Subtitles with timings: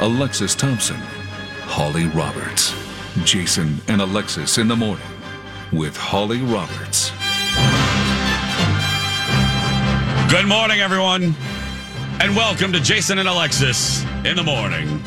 [0.00, 0.96] Alexis Thompson,
[1.66, 2.74] Holly Roberts.
[3.22, 5.06] Jason and Alexis in the morning
[5.72, 7.12] with Holly Roberts.
[10.28, 11.36] Good morning, everyone,
[12.20, 15.00] and welcome to Jason and Alexis in the morning.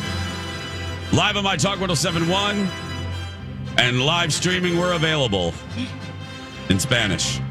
[1.11, 2.69] Live on My Talk 1071
[3.77, 5.53] and live streaming, we're available
[6.69, 7.41] in Spanish.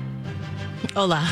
[0.94, 1.30] Hola.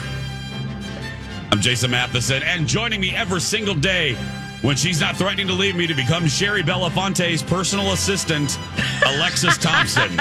[1.51, 4.19] I'm Jason Matheson, and joining me every single day
[4.65, 8.59] when she's not threatening to leave me to become Shari Belafonte's personal assistant,
[9.07, 10.11] Alexis Thompson.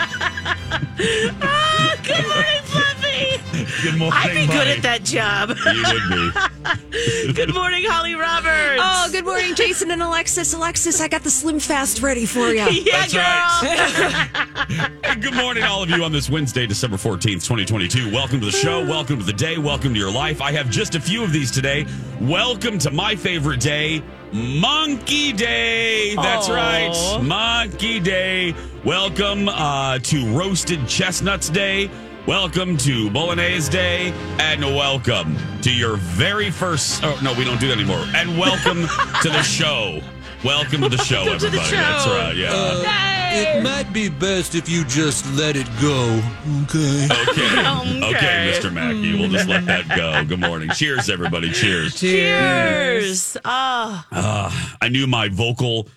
[1.42, 3.84] Ah, good morning, Fluffy.
[3.84, 5.50] Good morning, I'd be good at that job.
[5.50, 6.10] You would
[7.28, 7.34] be.
[7.34, 8.82] good morning, Holly Roberts.
[8.82, 10.54] Oh, good morning, Jason and Alexis.
[10.54, 12.56] Alexis, I got the Slim Fast ready for you.
[12.72, 13.22] yeah, That's girl.
[13.24, 14.92] right.
[15.04, 18.12] And good morning, all of you, on this Wednesday, December 14th, 2022.
[18.12, 18.84] Welcome to the show.
[18.86, 19.58] Welcome to the day.
[19.58, 20.42] Welcome to your life.
[20.42, 21.86] I have just a few of these today.
[22.22, 24.02] Welcome to my favorite day,
[24.34, 26.16] Monkey Day.
[26.16, 26.56] That's Aw.
[26.56, 27.22] right.
[27.22, 28.56] Monkey Day.
[28.84, 31.88] Welcome uh, to Roasted Chestnuts Day.
[32.26, 34.12] Welcome to Bolognese Day.
[34.40, 37.04] And welcome to your very first.
[37.04, 38.04] Oh, no, we don't do that anymore.
[38.16, 38.82] And welcome
[39.22, 40.02] to the show.
[40.44, 41.78] Welcome to the show, Welcome to the everybody.
[41.78, 42.36] That's right.
[42.36, 43.13] Yeah.
[43.36, 46.22] It might be best if you just let it go.
[46.64, 47.08] Okay.
[47.30, 47.60] Okay.
[47.68, 48.16] okay.
[48.16, 48.54] Okay.
[48.54, 48.72] Mr.
[48.72, 49.20] Mackey.
[49.20, 50.24] We'll just let that go.
[50.28, 50.70] Good morning.
[50.70, 51.52] Cheers, everybody.
[51.52, 52.00] Cheers.
[52.00, 53.38] Cheers.
[53.44, 54.06] Oh,
[54.82, 55.88] I knew my vocal,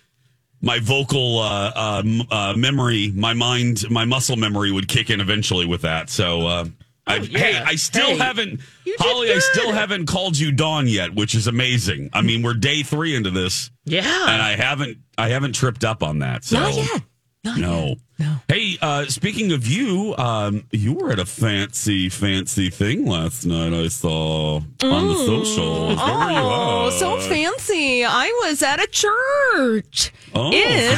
[0.61, 5.21] my vocal uh, uh, m- uh, memory, my mind, my muscle memory would kick in
[5.21, 6.09] eventually with that.
[6.09, 6.65] So, uh,
[7.05, 7.37] I, Oh, yeah.
[7.39, 9.75] hey, I still Hey, haven't, you did Holly, I still good.
[9.75, 12.09] haven't called you Dawn yet, which is amazing.
[12.11, 14.01] I mean, we're day three into this, yeah.
[14.23, 16.43] and I haven't, I haven't tripped up on that.
[16.43, 16.59] So.
[16.59, 17.01] Not yet.
[17.47, 17.85] Not No.
[17.87, 17.97] yet.
[18.19, 18.35] No.
[18.47, 23.73] Hey, uh, speaking of you, um, you were at a fancy, fancy thing last night.
[23.73, 25.91] I saw on the socials.
[25.91, 28.03] You Oh, so fancy.
[28.03, 30.11] I was at a church.
[30.33, 30.51] Oh.
[30.51, 30.95] In.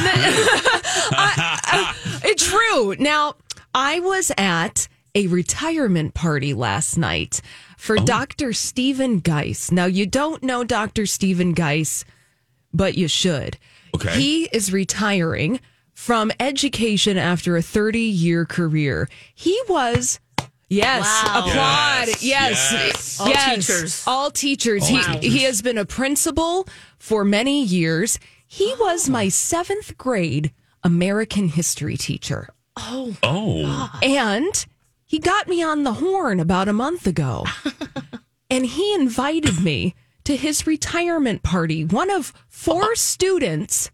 [1.12, 1.94] I- I-
[2.24, 2.96] it's true.
[2.98, 3.34] Now,
[3.74, 7.40] I was at a retirement party last night
[7.76, 8.04] for Oh.
[8.04, 8.52] Dr.
[8.52, 9.70] Stephen Geis.
[9.70, 11.04] Now, you don't know Dr.
[11.06, 12.04] Stephen Geis,
[12.72, 13.58] but you should.
[13.94, 14.12] Okay.
[14.18, 15.60] He is retiring
[16.00, 19.06] from education after a 30 year career.
[19.34, 20.18] He was.
[20.70, 21.40] Yes, Wow.
[21.40, 22.08] applaud.
[22.22, 23.20] Yes, Yes, yes.
[23.20, 23.66] All yes.
[23.66, 24.04] teachers.
[24.06, 24.82] All teachers.
[24.82, 25.32] All he teachers.
[25.34, 26.66] he has been a principal
[26.98, 28.18] for many years.
[28.46, 28.84] He oh.
[28.86, 30.52] was my seventh grade
[30.82, 34.64] American history teacher, Oh, oh, and
[35.04, 37.44] he got me on the horn about a month ago,
[38.50, 39.94] and he invited me
[40.24, 41.84] to his retirement party.
[41.84, 43.90] One of four students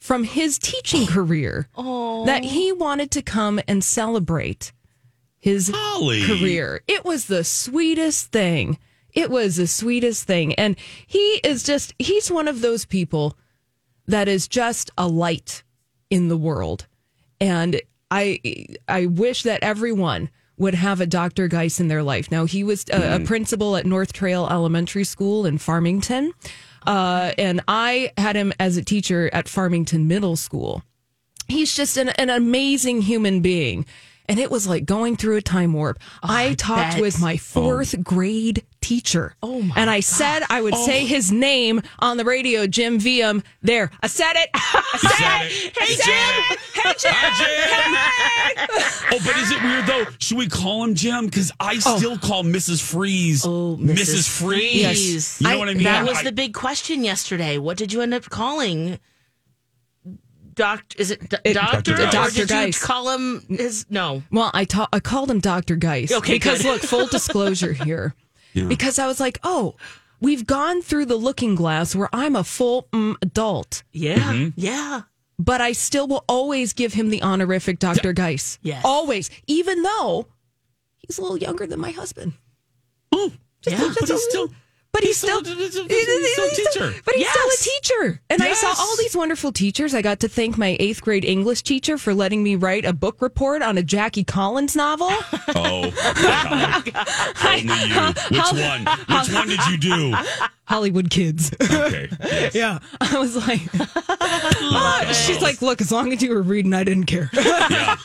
[0.00, 4.72] from his teaching career that he wanted to come and celebrate
[5.38, 6.24] his Holly.
[6.24, 6.82] career.
[6.88, 8.78] It was the sweetest thing.
[9.12, 10.54] It was the sweetest thing.
[10.54, 10.76] And
[11.06, 13.36] he is just, he's one of those people
[14.06, 15.62] that is just a light
[16.08, 16.86] in the world.
[17.40, 17.80] And
[18.10, 18.40] I,
[18.88, 21.48] I wish that everyone would have a Dr.
[21.48, 22.30] Geis in their life.
[22.30, 23.26] Now, he was a, a mm.
[23.26, 26.32] principal at North Trail Elementary School in Farmington.
[26.86, 30.82] Uh, and I had him as a teacher at Farmington Middle School.
[31.48, 33.86] He's just an, an amazing human being
[34.30, 35.98] and it was like going through a time warp.
[36.22, 37.00] Oh, I, talked bet.
[37.00, 37.38] with my oh.
[37.38, 39.34] fourth grade teacher.
[39.42, 41.06] Oh, my And I said I would say oh.
[41.06, 43.42] his name on the radio, Jim Viam.
[43.62, 44.48] There, I said it.
[44.54, 45.66] I said, said it.
[45.66, 45.78] it.
[45.80, 46.58] I Hey, said Jim.
[46.82, 47.12] Hey, Jim.
[47.14, 48.68] Hi, Jim.
[49.12, 50.04] Oh, but is it weird though?
[50.18, 51.26] Should we call him Jim?
[51.26, 52.80] Because I still call Mrs.
[52.80, 54.28] Freeze Oh, Mrs.
[54.28, 54.74] Freeze.
[55.14, 55.40] Yes.
[55.40, 55.82] You know I- what I mean?
[55.84, 57.58] That was I- the big question yesterday.
[57.58, 58.98] What did you end up calling?
[60.54, 61.94] Doctor, is it, d- It- doctor?
[61.94, 62.08] Dr.
[62.08, 62.34] Or Dr.
[62.34, 62.80] did Geis.
[62.80, 63.86] you call him his?
[63.90, 64.22] No.
[64.30, 65.76] Well, I, ta- I called him Dr.
[65.76, 66.12] Geis.
[66.12, 66.72] Okay, Because, good.
[66.72, 68.14] look, full disclosure here.
[68.54, 69.76] Because I was like, oh,
[70.20, 74.18] we've gone through the looking glass where I'm a full mm, adult, Yeah.
[74.18, 74.48] Mm-hmm.
[74.56, 75.02] Yeah.
[75.38, 78.12] but I still will always give him the honorific Dr.
[78.12, 78.58] Geis.
[78.62, 78.82] Yes.
[78.84, 79.30] Always.
[79.46, 80.26] Even though
[80.98, 82.32] he's a little younger than my husband.
[83.12, 83.28] Yeah.
[83.64, 84.50] but he's still.
[84.92, 87.00] But he's, He's still- still, he's still- he's still a teacher.
[87.04, 87.30] But he's Yes.
[87.32, 87.56] still a
[88.02, 88.20] teacher.
[88.28, 89.94] And I saw all these wonderful teachers.
[89.94, 93.22] I got to thank my eighth grade English teacher for letting me write a book
[93.22, 95.10] report on a Jackie Collins novel.
[95.52, 95.90] Oh,
[96.22, 96.90] God.
[97.44, 98.06] only you.
[98.30, 98.86] Which one?
[99.08, 100.14] Which one did you do?
[100.70, 101.52] Hollywood Kids.
[101.60, 102.08] Okay.
[102.20, 102.54] Yes.
[102.54, 102.78] yeah.
[103.00, 107.06] I was like, "Ah," she's like, look, as long as you were reading, I didn't
[107.06, 107.28] care.
[107.34, 107.96] Yeah.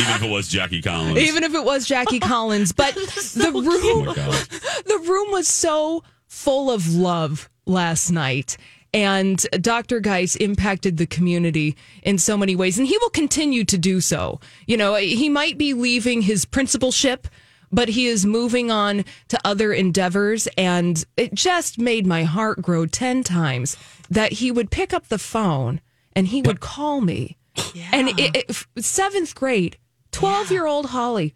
[0.00, 1.18] Even if it was Jackie Collins.
[1.18, 2.72] Even if it was Jackie Collins.
[2.72, 4.16] But the oh room God.
[4.86, 8.56] the room was so full of love last night.
[8.94, 10.00] And Dr.
[10.00, 14.40] Geis impacted the community in so many ways, and he will continue to do so.
[14.66, 17.28] You know, he might be leaving his principalship,
[17.72, 20.48] but he is moving on to other endeavors.
[20.58, 23.76] And it just made my heart grow 10 times
[24.10, 25.80] that he would pick up the phone
[26.14, 27.36] and he would call me.
[27.74, 27.88] Yeah.
[27.92, 29.76] And it, it, seventh grade,
[30.12, 31.34] 12 year old Holly,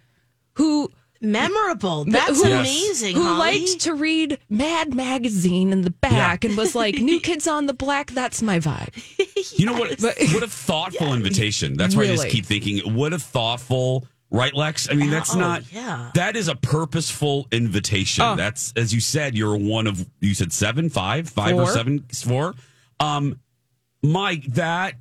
[0.54, 0.90] who
[1.24, 2.04] Memorable.
[2.04, 3.14] That's who- amazing.
[3.14, 3.60] who Holly.
[3.60, 7.72] liked to read Mad Magazine in the back and was like, "New Kids on the
[7.72, 8.88] Black." That's my vibe.
[9.56, 10.00] You know what?
[10.00, 11.74] What a thoughtful invitation.
[11.76, 14.88] That's why I just keep thinking, what a thoughtful, right, Lex?
[14.90, 16.10] I mean, that's Oh, not, yeah.
[16.14, 18.24] that is a purposeful invitation.
[18.24, 18.34] Oh.
[18.34, 21.72] That's, as you said, you're one of, you said seven, five, five or Four.
[21.74, 22.54] seven, four.
[22.98, 23.38] Um,
[24.02, 24.94] Mike, that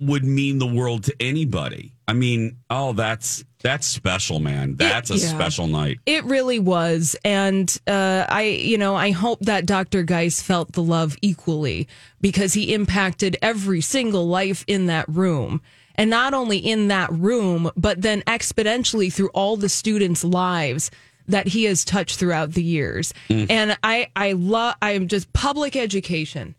[0.00, 1.92] would mean the world to anybody.
[2.08, 4.76] I mean, oh, that's, that's special, man.
[4.76, 5.28] That's a yeah.
[5.28, 5.98] special night.
[6.06, 10.02] It really was, and uh, I, you know, I hope that Dr.
[10.02, 11.86] Geis felt the love equally
[12.20, 15.60] because he impacted every single life in that room.
[15.96, 20.90] And not only in that room, but then exponentially through all the students' lives
[21.28, 23.14] that he has touched throughout the years.
[23.28, 23.50] Mm.
[23.50, 26.54] And I, I love, I am just public education.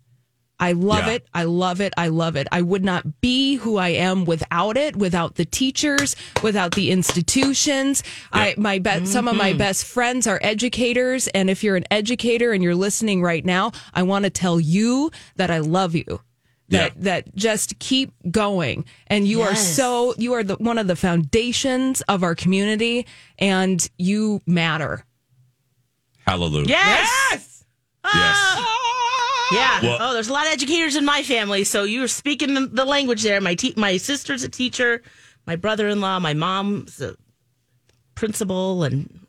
[0.61, 1.13] I love Yeah.
[1.13, 1.27] it.
[1.33, 1.91] I love it.
[1.97, 2.47] I love it.
[2.51, 8.03] I would not be who I am without it, without the teachers, without the institutions.
[8.31, 9.57] I my be- some of my mm-hmm.
[9.57, 14.03] best friends are educators, and if you're an educator and you're listening right now, I
[14.03, 16.21] want to tell you that I love you.
[16.71, 17.03] That Yeah.
[17.03, 22.01] that just keep going, and you are so you are the one of the foundations
[22.07, 23.05] of our community,
[23.37, 25.05] and you matter.
[26.25, 26.67] Hallelujah.
[26.69, 27.63] Yes.
[28.03, 28.37] Yes.
[28.37, 29.49] Ah.
[29.51, 29.81] Yeah.
[29.81, 32.67] Well- oh, there's a lot of educators in my family, so you were speaking the,
[32.67, 33.41] the language there.
[33.41, 35.01] My te- my sister's a teacher,
[35.45, 37.15] my brother-in-law, my mom's a
[38.15, 39.20] principal, and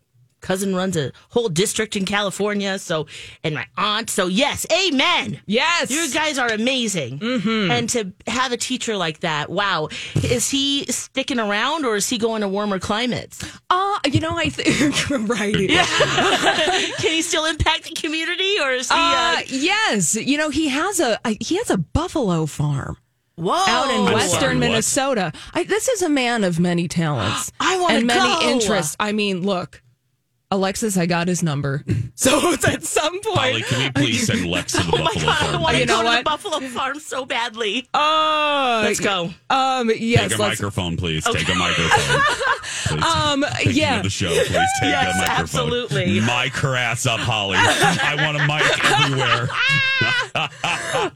[0.42, 2.78] cousin runs a whole district in California.
[2.78, 3.06] So,
[3.42, 4.10] and my aunt.
[4.10, 5.40] So, yes, amen.
[5.46, 7.18] Yes, You guys are amazing.
[7.20, 7.70] Mm-hmm.
[7.70, 9.88] And to have a teacher like that, wow.
[10.16, 13.42] Is he sticking around or is he going to warmer climates?
[13.70, 15.54] Uh, you know, I think right.
[16.98, 18.94] Can he still impact the community or is he.
[18.94, 22.96] Uh, Uh, yes, you know he has a a- he has a buffalo farm
[23.36, 23.54] whoa.
[23.54, 24.58] out in sorry, western?
[24.58, 25.32] Minnesota.
[25.54, 27.52] I, this is a man of many talents.
[27.60, 28.50] I wanna and many go.
[28.50, 28.96] interests.
[28.98, 29.80] I mean, look,
[30.52, 31.84] Alexis, I got his number.
[32.14, 35.24] So at some point, Holly, can we please send Lex to the Oh my Buffalo
[35.24, 35.62] God, I Farm?
[35.62, 37.88] want to You go know to the Buffalo Farm so badly.
[37.94, 39.30] uh, Let's go.
[39.50, 40.60] Um, yes, Take a let's.
[40.60, 41.24] microphone, please.
[41.24, 42.20] Take a microphone.
[42.84, 43.02] Please.
[43.02, 43.96] Um, Speaking yeah.
[43.98, 45.40] of the show, please take Yes, a microphone.
[45.40, 46.20] absolutely.
[46.20, 47.56] Mic her ass up, Holly.
[47.58, 49.48] I want a mic everywhere.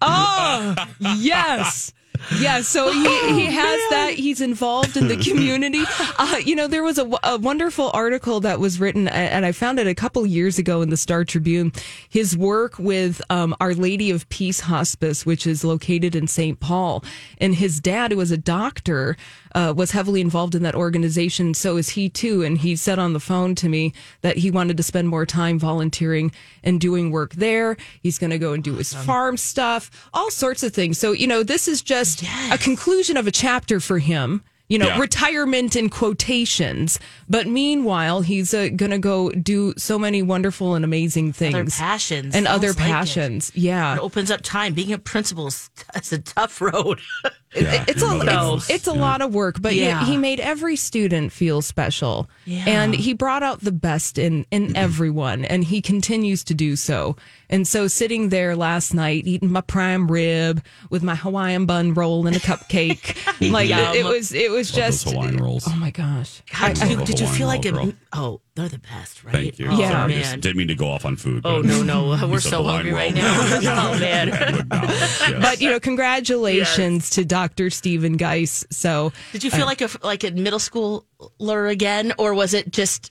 [0.02, 0.74] Oh,
[1.18, 1.92] yes.
[2.38, 4.14] Yeah, so he, he has that.
[4.16, 5.82] He's involved in the community.
[6.18, 9.78] Uh, you know, there was a, a wonderful article that was written, and I found
[9.78, 11.72] it a couple years ago in the Star Tribune.
[12.08, 16.60] His work with um, Our Lady of Peace Hospice, which is located in St.
[16.60, 17.04] Paul.
[17.38, 19.16] And his dad, who was a doctor,
[19.56, 21.54] uh, was heavily involved in that organization.
[21.54, 22.42] So is he too.
[22.44, 25.58] And he said on the phone to me that he wanted to spend more time
[25.58, 26.30] volunteering
[26.62, 27.76] and doing work there.
[28.02, 30.98] He's going to go and do his farm stuff, all sorts of things.
[30.98, 32.22] So, you know, this is just
[32.52, 34.44] a conclusion of a chapter for him.
[34.68, 34.98] You know, Yeah.
[34.98, 36.98] retirement in quotations.
[37.28, 41.54] But meanwhile, he's uh, going to go do so many wonderful and amazing things.
[41.54, 42.34] Other passions.
[42.34, 42.80] And Sounds other like it.
[42.80, 43.52] passions.
[43.54, 43.94] Yeah.
[43.94, 44.74] It opens up time.
[44.74, 45.70] Being a principal is
[46.12, 47.00] a tough road.
[47.56, 50.04] Yeah, it's a it's, it's a lot of work, but Yeah.
[50.04, 52.64] he, he made every student feel special, Yeah.
[52.66, 54.76] and he brought out the best in in mm-hmm.
[54.76, 57.16] everyone, and he continues to do so.
[57.48, 62.26] And so, sitting there last night, eating my prime rib with my Hawaiian bun roll
[62.26, 63.16] and a cupcake,
[63.52, 65.64] like it, it was it was Love those just Hawaiian rolls.
[65.68, 66.42] Oh my gosh!
[66.58, 67.84] God, did, you, did you feel like roll, it?
[67.84, 67.92] girl.
[68.12, 69.32] Oh, they're the best, right?
[69.32, 69.68] Thank you.
[69.70, 69.90] Oh, Yeah.
[69.92, 70.22] Sorry, man.
[70.22, 71.42] just didn't mean to go off on food.
[71.44, 73.62] Oh no, no, we're so Hawaiian hungry right roll.
[73.62, 73.92] now.
[73.94, 74.28] oh man.
[74.70, 75.34] Yes.
[75.40, 77.70] But you know, congratulations to Dr.
[77.70, 78.64] Stephen Geis.
[78.70, 82.70] So Did you feel uh, like a like a middle schooler again, or was it
[82.70, 83.10] just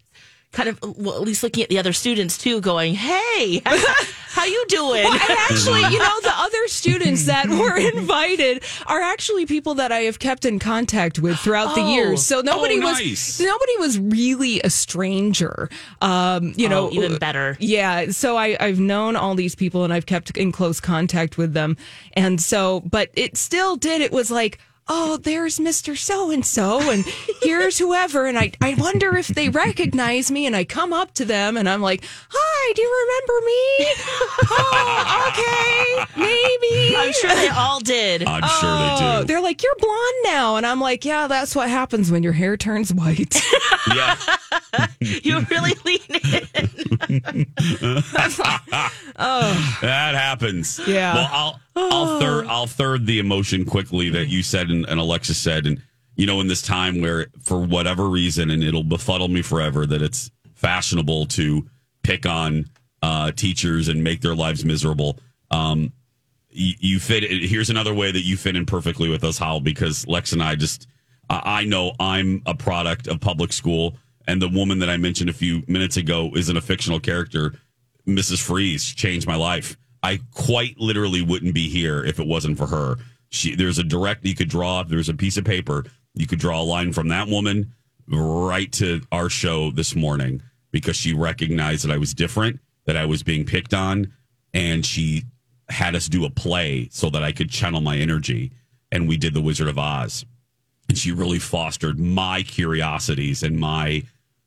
[0.55, 3.61] kind of well, at least looking at the other students too, going, "Hey,
[4.29, 5.21] how you doing?" Well, and
[5.51, 10.17] actually, you know, the other students that were invited are actually people that I have
[10.17, 11.93] kept in contact with throughout the Oh.
[11.93, 12.23] years.
[12.25, 15.69] So nobody Oh, was nobody was really a stranger.
[16.01, 17.57] Um, you know, Oh, even better.
[17.59, 18.11] Yeah.
[18.11, 21.75] So I, I've known all these people and I've kept in close contact with them.
[22.13, 24.01] And so, but it still did.
[24.01, 25.97] It was like, oh, there's Mr.
[25.97, 27.05] So and so, and
[27.41, 28.25] here's whoever.
[28.25, 30.45] And I, I wonder if they recognize me.
[30.45, 33.87] And I come up to them and I'm like, hi, do you remember me?
[34.51, 36.44] oh, okay, maybe.
[37.05, 38.23] I'm sure they all did.
[38.25, 39.27] I'm sure Oh, they do.
[39.27, 40.55] they're like, you're blonde now.
[40.57, 43.41] And I'm like, yeah, that's what happens when your hair turns white.
[43.93, 44.17] Yeah.
[44.99, 47.45] You really lean in.
[49.17, 49.77] Oh.
[49.81, 50.79] That happens.
[50.87, 51.13] Yeah.
[51.13, 55.37] Well, I'll I'll third I'll third the emotion quickly that you said and, and Alexis
[55.37, 55.81] said, and
[56.15, 60.01] you know, in this time where for whatever reason, and it'll befuddle me forever that
[60.01, 61.67] it's fashionable to
[62.03, 62.65] pick on
[63.01, 65.19] uh, teachers and make their lives miserable.
[65.51, 65.91] Um,
[66.55, 67.23] you, fit.
[67.23, 70.55] Here's another way that you fit in perfectly with us, Hal, because Lex and I
[70.55, 70.87] just
[71.29, 73.97] I know I'm a product of public school,
[74.27, 77.53] and the woman that I mentioned a few minutes ago isn't a fictional character.
[78.07, 78.41] Mrs.
[78.41, 79.77] Freeze changed my life.
[80.03, 82.97] I quite literally wouldn't be here if it wasn't for her.
[83.29, 84.83] She there's a direct you could draw.
[84.83, 87.73] There's a piece of paper you could draw a line from that woman
[88.07, 93.05] right to our show this morning because she recognized that I was different, that I
[93.05, 94.13] was being picked on,
[94.53, 95.23] and she
[95.69, 98.51] had us do a play so that I could channel my energy.
[98.91, 100.25] And we did The Wizard of Oz.
[100.87, 104.03] And she really fostered my curiosities and my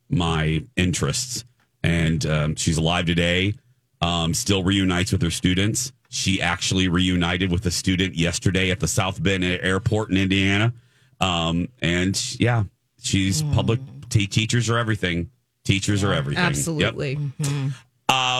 [0.09, 1.45] my interests.
[1.83, 3.55] And um, she's alive today.
[4.01, 5.93] Um, still reunites with her students.
[6.09, 10.73] She actually reunited with a student yesterday at the South Bend Airport in Indiana.
[11.21, 12.65] Um, and yeah,
[13.03, 13.81] she's public.
[14.09, 15.31] T- teachers are everything.
[15.65, 16.43] Teachers are everything.
[16.43, 16.51] Yep.
[16.51, 17.19] Absolutely.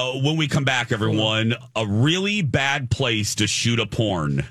[0.09, 4.45] Uh, when we come back, everyone, a really bad place to shoot a porn.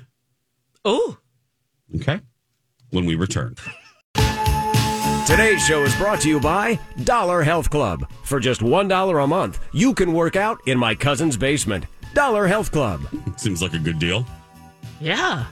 [0.84, 1.16] Oh,
[1.96, 2.20] Okay.
[2.90, 3.54] When we return.
[5.26, 8.10] Today's show is brought to you by Dollar Health Club.
[8.24, 11.86] For just $1 a month, you can work out in my cousin's basement.
[12.14, 13.00] Dollar Health Club.
[13.36, 14.26] Seems like a good deal.
[15.00, 15.46] yeah.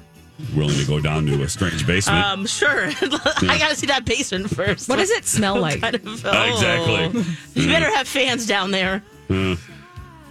[0.55, 2.23] Willing to go down to a strange basement.
[2.23, 2.89] Um, sure.
[3.01, 4.87] I gotta see that basement first.
[4.87, 5.81] What does it smell like?
[5.81, 6.53] Kind of- oh.
[6.53, 7.35] Exactly.
[7.63, 9.03] You better have fans down there.
[9.31, 9.57] I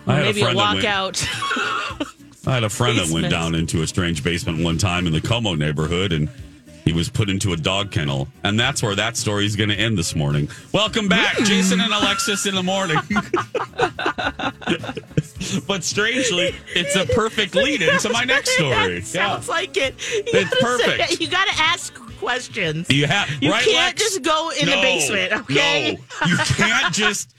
[0.07, 1.25] Maybe a a walkout.
[2.47, 5.21] I had a friend that went down into a strange basement one time in the
[5.21, 6.29] Como neighborhood and
[6.83, 8.27] he was put into a dog kennel.
[8.43, 10.47] And that's where that story is going to end this morning.
[10.71, 12.99] Welcome back, Jason and Alexis in the morning.
[15.67, 19.01] but strangely, it's a perfect lead into my next story.
[19.01, 19.95] Sounds like it.
[20.13, 21.21] You It's gotta say- perfect.
[21.21, 22.89] you gotta ask questions.
[22.89, 24.01] You have You right, can't Lex?
[24.01, 25.97] just go in the basement, okay?
[26.21, 27.33] No, you can't just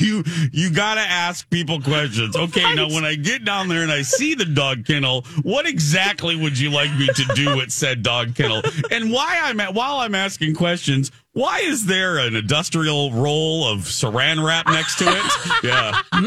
[0.00, 0.22] you
[0.52, 2.36] you gotta ask people questions.
[2.36, 6.36] Okay, now when I get down there and I see the dog kennel, what exactly
[6.36, 8.62] would you like me to do at said dog kennel?
[8.90, 13.80] And why I'm at while I'm asking questions, why is there an industrial roll of
[13.80, 15.22] saran wrap next to it?
[15.64, 16.02] Yeah.
[16.12, 16.22] What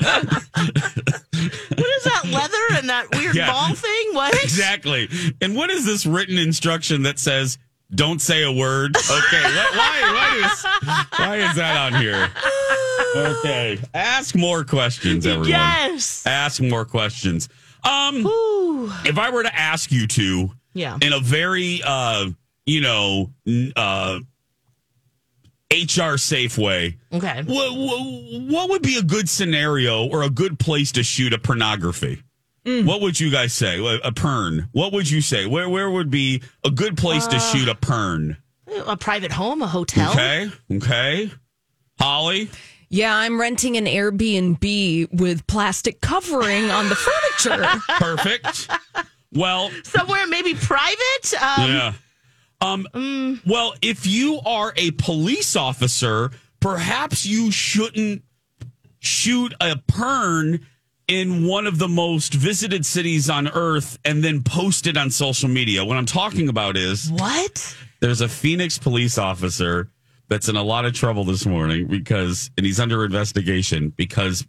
[1.96, 3.50] is that leather and that weird Yeah.
[3.50, 4.06] ball thing?
[4.12, 4.34] What?
[4.44, 5.08] Exactly.
[5.40, 7.58] And what is this written instruction that says
[7.94, 8.96] don't say a word?
[8.96, 9.42] Okay.
[9.42, 10.64] why why is
[11.18, 12.28] why is that on here?
[13.16, 13.78] Okay.
[13.94, 15.48] Ask more questions, everyone.
[15.48, 16.24] Yes.
[16.26, 17.48] Ask more questions.
[17.82, 18.92] Um Ooh.
[19.04, 20.98] if I were to ask you to Yeah.
[21.00, 22.30] in a very uh
[22.66, 23.30] you know
[23.74, 24.20] uh
[25.72, 26.96] HR safe way.
[27.12, 27.42] Okay.
[27.46, 27.72] What,
[28.50, 32.22] what would be a good scenario or a good place to shoot a pornography?
[32.64, 33.78] What would you guys say?
[33.78, 34.68] A, a pern.
[34.72, 35.46] What would you say?
[35.46, 38.36] Where where would be a good place to shoot a pern?
[38.86, 40.10] A private home, a hotel.
[40.12, 41.30] Okay, okay.
[41.98, 42.48] Holly,
[42.88, 47.66] Yeah, I'm renting an Airbnb with plastic covering on the furniture.
[47.98, 48.68] perfect.
[49.32, 51.34] well, Somewhere maybe private.
[51.42, 51.92] Um, yeah.
[52.60, 53.40] Um.
[53.46, 58.22] Well, if you are a police officer, perhaps you shouldn't
[58.98, 60.60] shoot a pern
[61.10, 65.84] in one of the most visited cities on earth and then posted on social media.
[65.84, 67.76] What I'm talking about is What?
[68.00, 69.90] there's a Phoenix police officer
[70.28, 74.46] that's in a lot of trouble this morning because and he's under investigation because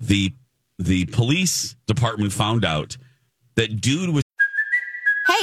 [0.00, 0.32] the
[0.78, 2.96] the police department found out
[3.56, 4.22] that dude was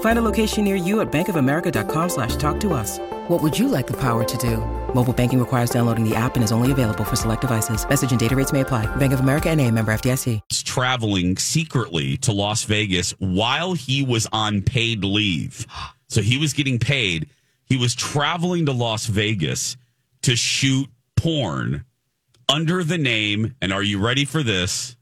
[0.00, 2.98] Find a location near you at bankofamerica.com slash talk to us.
[3.28, 4.56] What would you like the power to do?
[4.94, 7.88] Mobile banking requires downloading the app and is only available for select devices.
[7.88, 8.84] Message and data rates may apply.
[8.96, 10.40] Bank of America and a member FDIC.
[10.64, 15.66] traveling secretly to Las Vegas while he was on paid leave.
[16.08, 17.28] So he was getting paid.
[17.64, 19.76] He was traveling to Las Vegas
[20.22, 21.84] to shoot porn
[22.48, 24.96] under the name, and are you ready for this?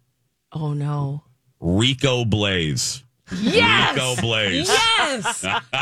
[0.52, 1.22] Oh no.
[1.60, 3.04] Rico Blaze.
[3.32, 3.94] Yes!
[3.94, 4.68] Rico Blaze.
[4.68, 5.44] Yes.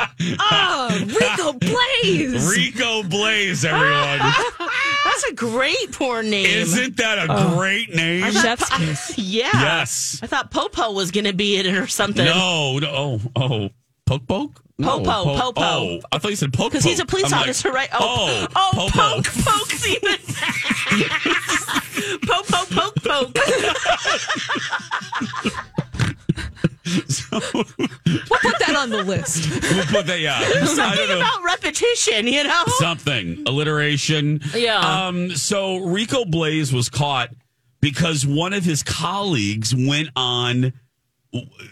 [0.40, 2.56] oh, Rico Blaze.
[2.56, 4.18] Rico Blaze, everyone.
[5.04, 6.46] That's a great porn name.
[6.46, 7.56] Isn't that a oh.
[7.56, 8.30] great name?
[8.32, 9.18] Chef's kiss.
[9.26, 9.50] Yeah.
[9.52, 10.20] Yes.
[10.22, 12.24] I thought Popo was going to be in it or something.
[12.24, 12.88] No, no.
[12.90, 13.70] Oh, oh.
[14.06, 14.62] Poke Poke?
[14.78, 15.60] No, Popo, po- Popo.
[15.62, 17.88] Oh, I thought you said Poke Because he's a police I'm like, officer, right?
[17.92, 19.22] Oh, oh, oh Popo.
[19.22, 20.18] poke, poke's even.
[22.26, 23.34] poke, poke, poke,
[27.30, 27.52] poke.
[27.78, 29.50] We'll put that on the list.
[29.72, 30.40] We'll put that, yeah.
[30.64, 32.62] Something about repetition, you know?
[32.78, 33.42] Something.
[33.46, 34.40] Alliteration.
[34.54, 34.78] Yeah.
[34.78, 37.30] Um, so Rico Blaze was caught
[37.80, 40.72] because one of his colleagues went on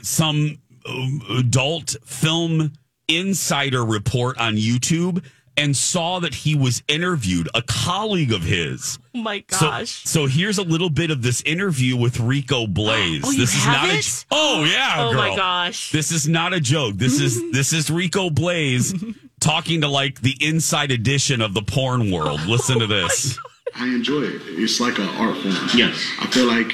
[0.02, 2.72] some um, adult film
[3.08, 5.24] insider report on YouTube
[5.56, 8.98] and saw that he was interviewed, a colleague of his.
[9.14, 9.90] oh my So, gosh.
[10.04, 13.22] so here's a little bit of this interview with Rico Blaze.
[13.26, 14.06] Oh, you this is have not it?
[14.06, 15.92] a Oh yeah, oh my gosh.
[15.92, 16.96] This is not a joke.
[16.96, 18.94] This is this is Rico Blaze
[19.40, 22.40] talking to like the inside edition of the porn world.
[22.46, 23.38] Listen to oh this.
[23.76, 24.42] I enjoy it.
[24.46, 25.54] It's like an art form.
[25.74, 25.96] Yes.
[26.20, 26.72] I feel like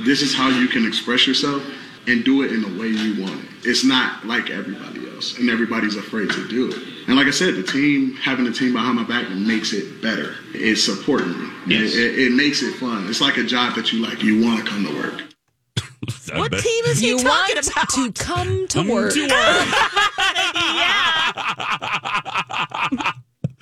[0.00, 1.62] this is how you can express yourself
[2.06, 3.50] and do it in the way you want it.
[3.64, 6.99] It's not like everybody else, and everybody's afraid to do it.
[7.10, 10.36] And like I said, the team, having the team behind my back makes it better.
[10.54, 11.50] It's supporting me.
[11.66, 11.92] Yes.
[11.92, 13.08] It, it, it makes it fun.
[13.08, 14.22] It's like a job that you like.
[14.22, 15.22] You want to come to work.
[16.34, 17.88] What bet- team is he You talking want about?
[17.90, 19.12] to come to Come work.
[19.12, 19.30] to work.
[22.44, 23.12] yeah.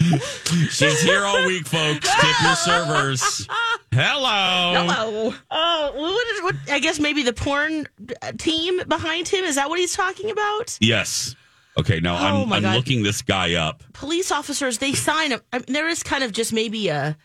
[0.70, 2.06] She's here all week, folks.
[2.20, 3.48] Tip your servers.
[3.92, 4.74] Hello.
[4.76, 5.34] Hello.
[5.50, 7.86] Oh, what is, what, I guess maybe the porn
[8.22, 9.44] uh, team behind him.
[9.46, 10.76] Is that what he's talking about?
[10.80, 11.34] Yes.
[11.78, 13.82] Okay, now Oh, I'm I'm looking this guy up.
[13.92, 15.42] Police officers, they sign up.
[15.52, 17.16] I mean, there is kind of just maybe a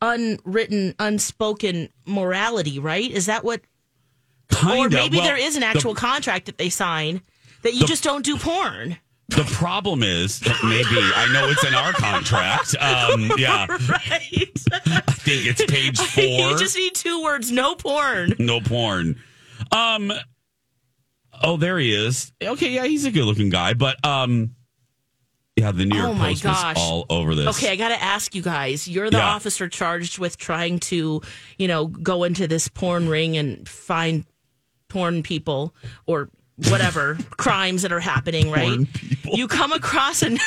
[0.00, 3.10] unwritten, unspoken morality, right?
[3.10, 3.62] Is that what?
[4.48, 4.92] Kind or of.
[4.92, 7.20] maybe Well, there is an the- actual contract that they sign
[7.62, 8.98] that you The- just don't do porn.
[9.28, 12.76] The problem is that maybe I know it's in our contract.
[12.80, 14.48] Um, yeah, Right.
[14.70, 16.22] I think it's page four.
[16.22, 18.34] you just need two words: no porn.
[18.38, 19.16] no porn.
[19.72, 20.12] Um.
[21.42, 22.32] Oh, there he is.
[22.42, 24.54] Okay, yeah, he's a good-looking guy, but um,
[25.56, 26.76] yeah, the New York Oh, my Post gosh.
[26.76, 27.56] was all over this.
[27.58, 28.86] Okay, I got to ask you guys.
[28.86, 29.28] You're the Yeah.
[29.34, 31.22] officer charged with trying to,
[31.58, 34.24] you know, go into this porn ring and find
[34.88, 35.74] porn people
[36.06, 36.28] or
[36.68, 38.92] whatever crimes that are happening, right?
[38.94, 39.36] People.
[39.36, 40.38] You come across an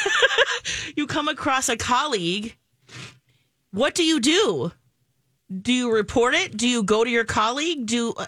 [0.95, 2.56] you come across a colleague.
[3.71, 4.71] What do you do?
[5.62, 6.56] Do you report it?
[6.58, 7.86] Do you go to your colleague?
[7.88, 8.25] Do uh,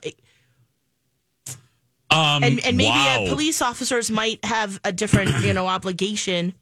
[2.11, 3.23] Um, and, and maybe wow.
[3.25, 6.53] uh, police officers might have a different, you know, obligation,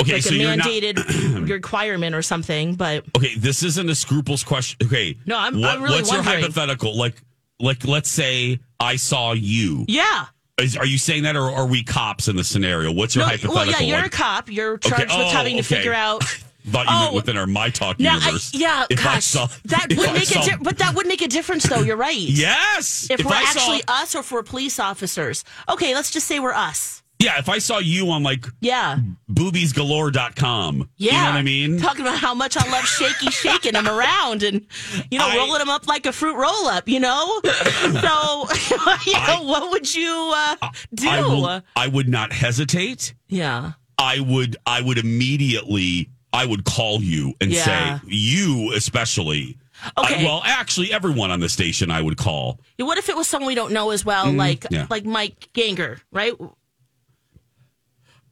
[0.00, 2.74] Okay, like so a you're not- mandated requirement or something.
[2.74, 4.86] But Okay, this isn't a scruples question.
[4.86, 6.96] Okay, No, I'm- I'm really what's your hypothetical?
[6.96, 7.14] Like,
[7.58, 9.84] like, let's say I saw you.
[9.88, 10.26] yeah,
[10.60, 12.92] Is, are you saying that, or are we cops in the scenario?
[12.92, 13.54] What's your no, hypothetical?
[13.56, 14.50] well, yeah, you're a cop.
[14.50, 16.22] You're Okay, charged with oh, having to figure out.
[16.68, 17.14] thought you meant Oh.
[17.14, 20.12] within our my talk Now, I, yeah, if I gosh, saw that if would I
[20.12, 21.80] make saw- a di- but that would make a difference, though.
[21.80, 22.16] You're right.
[22.18, 25.44] Yes, If, we're I saw- actually us or if we're police officers.
[25.68, 27.02] Okay, let's just say we're us.
[27.20, 28.98] Yeah, if I saw you on like Yeah.
[29.28, 31.12] boobiesgalore.com, Yeah.
[31.12, 31.78] you know what I mean?
[31.80, 34.64] Talking about how much I love shaky shaking them around and,
[35.10, 37.40] you know, I- rolling them up like a fruit roll up, you know?
[37.44, 38.48] so,
[39.06, 40.56] you know, what would you uh,
[40.94, 41.08] do?
[41.08, 43.14] I, will, I would not hesitate.
[43.28, 43.72] yeah.
[44.00, 47.98] I would I would immediately I would call you and Yeah.
[48.00, 49.56] say you especially.
[49.96, 50.20] Okay.
[50.22, 52.58] I- well, actually, everyone on the station I would call.
[52.78, 54.86] What if it was someone we don't know as well, like yeah.
[54.90, 56.34] like Mike Ganger, right?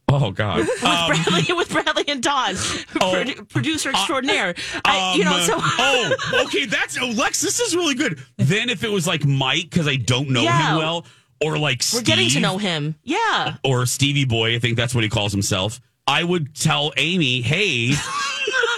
[0.09, 0.59] Oh God.
[0.67, 4.55] With Um, Bradley, with Bradley and Don, produ- producer extraordinaire.
[4.85, 6.65] I, you know, um, so oh, okay.
[6.65, 7.41] That's oh, Lex.
[7.41, 8.19] This is really good.
[8.37, 10.71] Then if it was like Mike, because I don't know Yeah.
[10.71, 11.05] him well,
[11.43, 12.95] or like we're getting to know him.
[13.03, 13.55] Yeah.
[13.65, 15.81] or Stevie Boy, I think that's what he calls himself.
[16.07, 17.91] I would tell Amy, "Hey,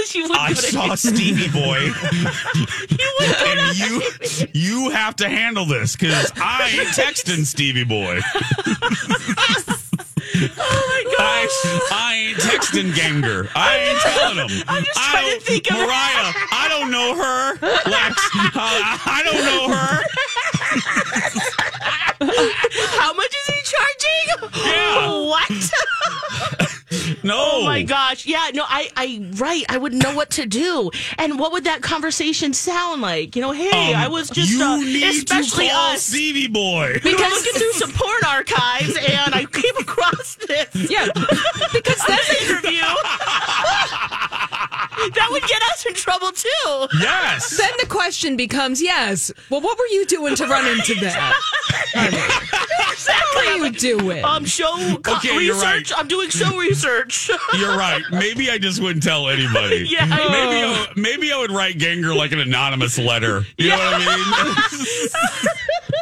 [0.08, 1.92] She I saw Stevie Boy,
[3.46, 4.02] and you
[4.54, 8.20] you have to handle this because I ain't texting Stevie Boy.
[10.42, 10.46] Oh
[10.88, 11.20] my god!
[11.20, 11.48] I,
[11.92, 13.50] I ain't texting Ganger.
[13.56, 14.64] I ain't telling him.
[14.68, 16.34] I'm just I trying to don't- think of- Mariah.
[16.52, 17.54] I don't know her.
[17.90, 20.04] Lex, I, uh, I don't know her.
[23.00, 24.28] How much is he charging?
[24.72, 25.10] Yeah.
[25.26, 25.50] What?
[27.30, 27.50] No.
[27.60, 28.26] Oh my gosh.
[28.26, 30.90] Yeah, no, I I right, I wouldn't know what to do.
[31.18, 33.36] And what would that conversation sound like?
[33.36, 36.48] You know, hey, Um, I was just you uh, need especially to call us Stevie
[36.48, 37.00] Boy.
[37.04, 40.70] we were looking through some porn archives and I came across this.
[40.90, 41.06] Yeah,
[41.74, 42.82] because that's interview.
[45.16, 46.88] that would get us in trouble too.
[47.00, 47.58] Yes.
[47.58, 49.32] then the question becomes, yes.
[49.50, 51.36] Well, what were you doing to run into that?
[52.92, 53.16] exactly.
[53.36, 54.24] What were you doing?
[54.26, 55.92] Um, show co- Okay, you're research.
[55.92, 56.00] right.
[56.00, 57.30] I'm doing show research.
[57.58, 58.02] You're right.
[58.12, 59.88] Maybe I just wouldn't tell anybody.
[59.90, 60.06] Yeah.
[60.06, 63.46] Maybe I, maybe I would write Ganger like an anonymous letter.
[63.58, 65.08] You know what I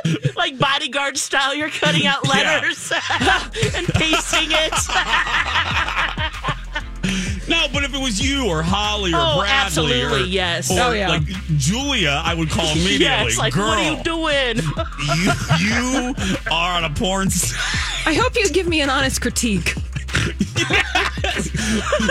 [0.06, 0.18] mean?
[0.36, 2.30] like bodyguard style, you're cutting out Yeah.
[2.32, 2.92] letters
[3.76, 4.74] and pasting it.
[7.48, 10.70] No, but if it was you or Holly or Oh, Bradley absolutely, or, yes.
[10.72, 11.10] or Oh, yeah.
[11.10, 11.24] like
[11.58, 13.00] Julia, I would call immediately.
[13.06, 14.58] yes, like Girl, what are you doing?
[15.16, 16.14] you you
[16.52, 17.30] are on a porn.
[18.06, 19.74] i hope you give me an honest critique.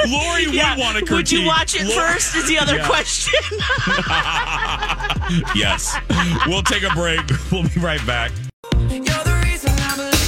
[0.09, 0.75] Lori Yeah.
[0.75, 1.11] would want to critique.
[1.11, 2.35] Would you watch it Lori- first?
[2.37, 2.87] Is the other Yeah.
[2.87, 3.43] question.
[5.55, 5.97] yes.
[6.47, 7.21] We'll take a break.
[7.51, 8.33] We'll be right back.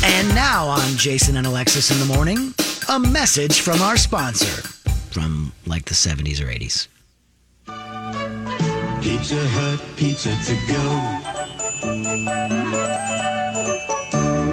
[0.05, 2.55] And now on Jason and Alexis in the morning,
[2.89, 4.63] a message from our sponsor
[5.11, 6.89] from like the 70s or 80s.
[9.03, 10.85] Pizza Hut, pizza to go.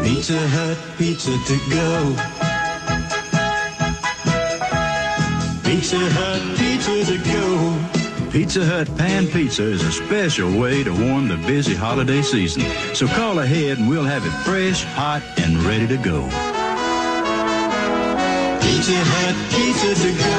[0.03, 2.15] Pizza Hut, pizza to go.
[5.63, 8.31] Pizza Hut, pizza to go.
[8.31, 12.63] Pizza Hut Pan Pizza is a special way to warm the busy holiday season.
[12.93, 16.54] So call ahead and we'll have it fresh, hot, and ready to go.
[18.65, 20.35] Pizza Hut, pizza to go.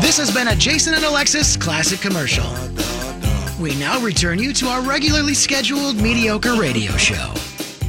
[0.00, 2.46] This has been a Jason and Alexis classic commercial.
[3.60, 7.32] We now return you to our regularly scheduled mediocre radio show.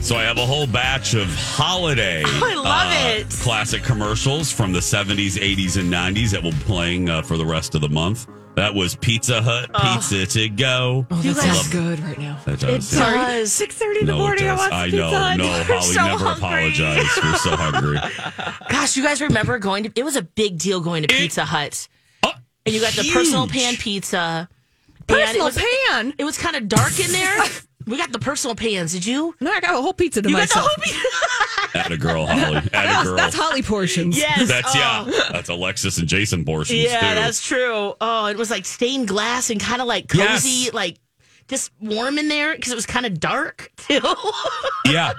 [0.08, 3.30] So I have a whole batch of holiday uh, I love it.
[3.42, 7.46] classic commercials from the 70s, 80s, and 90s that will be playing uh, for the
[7.46, 8.26] rest of the month.
[8.56, 11.06] That was Pizza Hut, pizza to go.
[11.12, 12.40] Oh, You that guys- sounds good right now.
[12.46, 12.94] That does.
[12.94, 13.28] It yeah.
[13.28, 13.52] does.
[13.62, 14.46] Six thirty in the No, morning.
[14.46, 14.60] I does.
[14.60, 14.98] want I pizza.
[14.98, 15.10] know.
[15.10, 15.38] Hut.
[15.38, 16.72] No, Holly, so never hungry.
[16.72, 17.20] apologize.
[17.22, 18.00] We're so hungry.
[18.70, 19.92] Gosh, you guys remember going to?
[19.94, 21.88] It was a big deal going to Pizza Hut,
[22.24, 22.32] Oh,
[22.66, 24.18] and you got the personal pan pizza.
[24.18, 24.48] and
[25.02, 25.58] it Personal was,
[25.90, 26.14] pan.
[26.18, 27.38] It was kind of dark in there.
[27.88, 28.92] We got the personal pans.
[28.94, 29.34] Did you?
[29.40, 30.68] No, I got a whole pizza to You got the myself.
[30.70, 31.78] whole pizza.
[31.78, 32.58] At a girl, Holly.
[32.58, 33.16] At a that's, girl.
[33.16, 34.18] that's Holly portions.
[34.18, 34.48] Yes.
[34.48, 34.80] That's oh.
[35.16, 35.30] yeah.
[35.32, 37.16] That's Alexis and Jason portions Yeah, too.
[37.16, 37.94] that's true.
[38.02, 40.74] Oh, it was like stained glass and kind of like cozy, Yes.
[40.74, 40.98] like
[41.48, 44.00] just warm in there because it was kind of dark too.
[44.86, 45.14] yeah.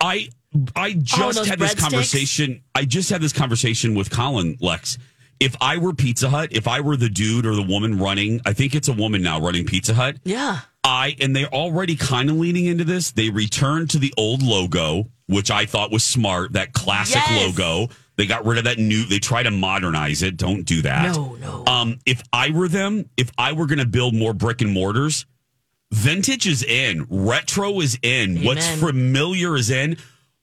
[0.00, 0.28] I
[0.74, 1.78] I just Oh, had this breadsticks?
[1.80, 2.62] conversation.
[2.74, 4.98] I just had this conversation with Colin Lex.
[5.40, 8.54] If I were Pizza Hut, if I were the dude or the woman running, I
[8.54, 10.16] think it's a woman now running Pizza Hut.
[10.24, 10.60] yeah.
[10.88, 13.12] I and they're already kind of leaning into this.
[13.12, 16.54] They returned to the old logo, which I thought was smart.
[16.54, 17.56] That classic Yes.
[17.56, 17.92] logo.
[18.16, 19.04] They got rid of that new.
[19.04, 20.36] They try to modernize it.
[20.36, 21.14] Don't do that.
[21.14, 21.64] No, no.
[21.66, 25.24] Um, if I were them, if I were going to build more brick and mortars,
[25.92, 29.98] vintage is in, retro is in, what's familiar is in.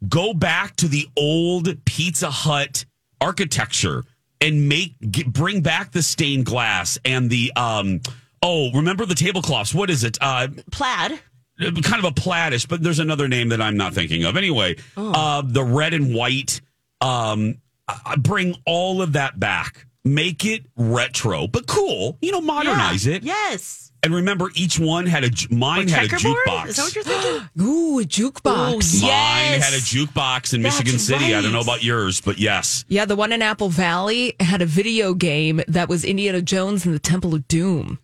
[0.07, 2.85] Go back to the old Pizza Hut
[3.19, 4.03] architecture
[4.39, 8.01] and make get, bring back the stained glass and the um.
[8.47, 9.73] Oh, remember the tablecloths?
[9.73, 10.19] What is it?
[10.21, 11.19] Uh, Plaid.
[11.59, 14.37] kind of a plaidish, but there's another name that I'm not thinking of.
[14.37, 15.11] Anyway, Oh.
[15.11, 16.61] uh, the red and white.
[17.01, 17.55] Um,
[17.87, 19.87] I- bring all of that back.
[20.03, 22.17] Make it retro, but cool.
[22.21, 23.15] You know, modernize Yeah.
[23.15, 23.23] it.
[23.23, 23.91] Yes.
[24.03, 26.67] And remember, each one had a mine had a jukebox.
[26.67, 27.49] Is that what you're thinking?
[27.65, 29.01] Ooh, a jukebox.
[29.01, 31.33] Oh, Mine had a jukebox in That's Michigan City.
[31.33, 32.85] I don't know about yours, but yes.
[32.87, 36.93] Yeah, the one in Apple Valley had a video game that was Indiana Jones and
[36.93, 37.97] the Temple of Doom.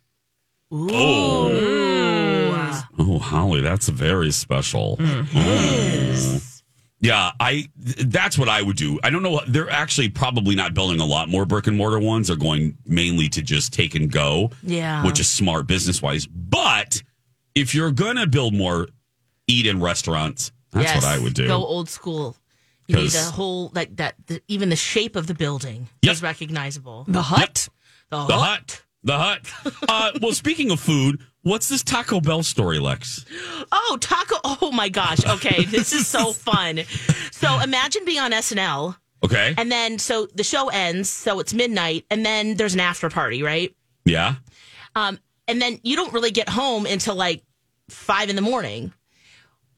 [0.72, 1.52] Oh,
[3.00, 4.98] oh, Holly, that's very special.
[5.00, 6.40] Oh.
[7.04, 7.68] Yeah, I.
[7.78, 9.00] That's what I would do.
[9.04, 9.42] I don't know.
[9.48, 12.28] They're actually probably not building a lot more brick and mortar ones.
[12.28, 14.52] They're going mainly to just take and go.
[14.62, 15.04] Yeah.
[15.04, 16.28] which is smart business wise.
[16.28, 17.02] But
[17.56, 18.88] if you're gonna build more
[19.48, 21.48] eat in restaurants, that's Yes, what I would do.
[21.48, 22.38] Go old school.
[22.88, 24.14] You need 'Cause- a whole like that.
[24.28, 26.12] The, even the shape of the building Yep.
[26.14, 27.06] is recognizable.
[27.08, 27.68] The hut?
[28.12, 28.60] The, The hut.
[28.60, 28.82] hut.
[29.04, 29.42] The hut.
[29.90, 33.26] Uh, well, speaking of food, what's this Taco Bell story, Lex?
[33.72, 34.36] Oh, taco!
[34.44, 35.26] Oh my gosh!
[35.26, 36.82] Okay, this is so fun.
[37.32, 39.56] So imagine being on SNL, Okay.
[39.58, 43.42] and then so the show ends, so it's midnight, and then there's an after party,
[43.44, 43.76] right?
[44.06, 44.36] yeah.
[44.96, 47.44] Um, and then you don't really get home until like
[47.90, 48.94] five in the morning.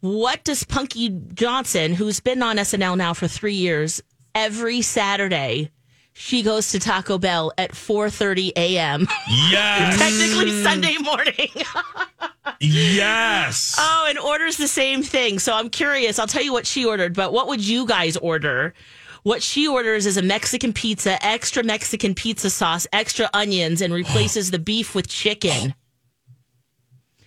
[0.01, 4.01] What does Punky Johnson, who's been on SNL now for three years,
[4.35, 5.71] every Saturday,
[6.13, 9.07] she goes to Taco Bell at 4:30 a.m.
[9.49, 9.97] Yes.
[9.99, 11.49] Technically Sunday morning.
[12.59, 13.75] yes.
[13.77, 15.39] oh, and orders the same thing.
[15.39, 16.19] So I'm curious.
[16.19, 18.73] I'll tell you what she ordered, but what would you guys order?
[19.23, 24.51] What she orders is a Mexican pizza, extra Mexican pizza sauce, extra onions, and replaces
[24.51, 25.73] the beef with chicken.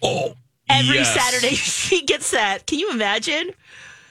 [0.02, 0.36] Oh.
[0.68, 1.14] Every yes.
[1.14, 2.66] Saturday she gets that.
[2.66, 3.50] Can you imagine?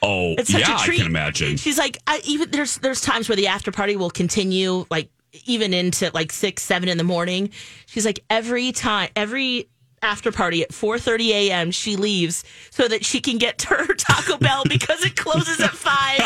[0.02, 0.96] Oh, It's such yeah, a treat.
[0.96, 1.56] I can imagine.
[1.56, 5.10] She's like, I, even there's there's times where the after party will continue, like
[5.44, 7.50] even into like six, seven in the morning.
[7.86, 9.68] She's like, every time, every
[10.02, 11.70] after party at 4:30 a.m.
[11.70, 15.70] she leaves so that she can get to her Taco Bell because it closes at
[15.70, 16.20] five.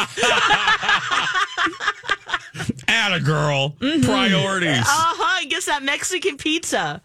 [2.89, 3.77] Atta girl.
[3.81, 4.03] Mm-hmm.
[4.03, 4.79] Priorities.
[4.81, 5.39] Uh huh.
[5.41, 7.01] I guess that Mexican pizza.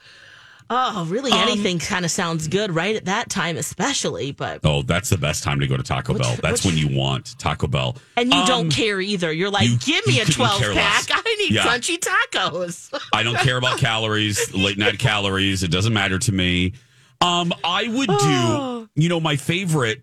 [0.69, 1.31] Oh, really?
[1.31, 4.31] Um, Anything kind of sounds good right at that time, especially.
[4.31, 6.35] But Oh, that's the best time to go to Taco Bell.
[6.41, 7.97] That's when you want Taco Bell.
[8.17, 9.31] and you Um, don't care either.
[9.31, 10.73] You're like, you- give me a twelve pack.
[10.75, 11.07] less.
[11.11, 11.63] I need Yeah.
[11.67, 12.99] crunchy tacos.
[13.13, 15.61] I don't care about calories, late night calories.
[15.63, 16.73] It doesn't matter to me.
[17.21, 18.89] Um, I would do.
[19.01, 20.01] You know, my favorite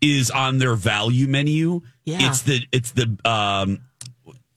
[0.00, 1.80] is on their value menu.
[2.04, 2.28] Yeah.
[2.28, 3.78] It's the it's the um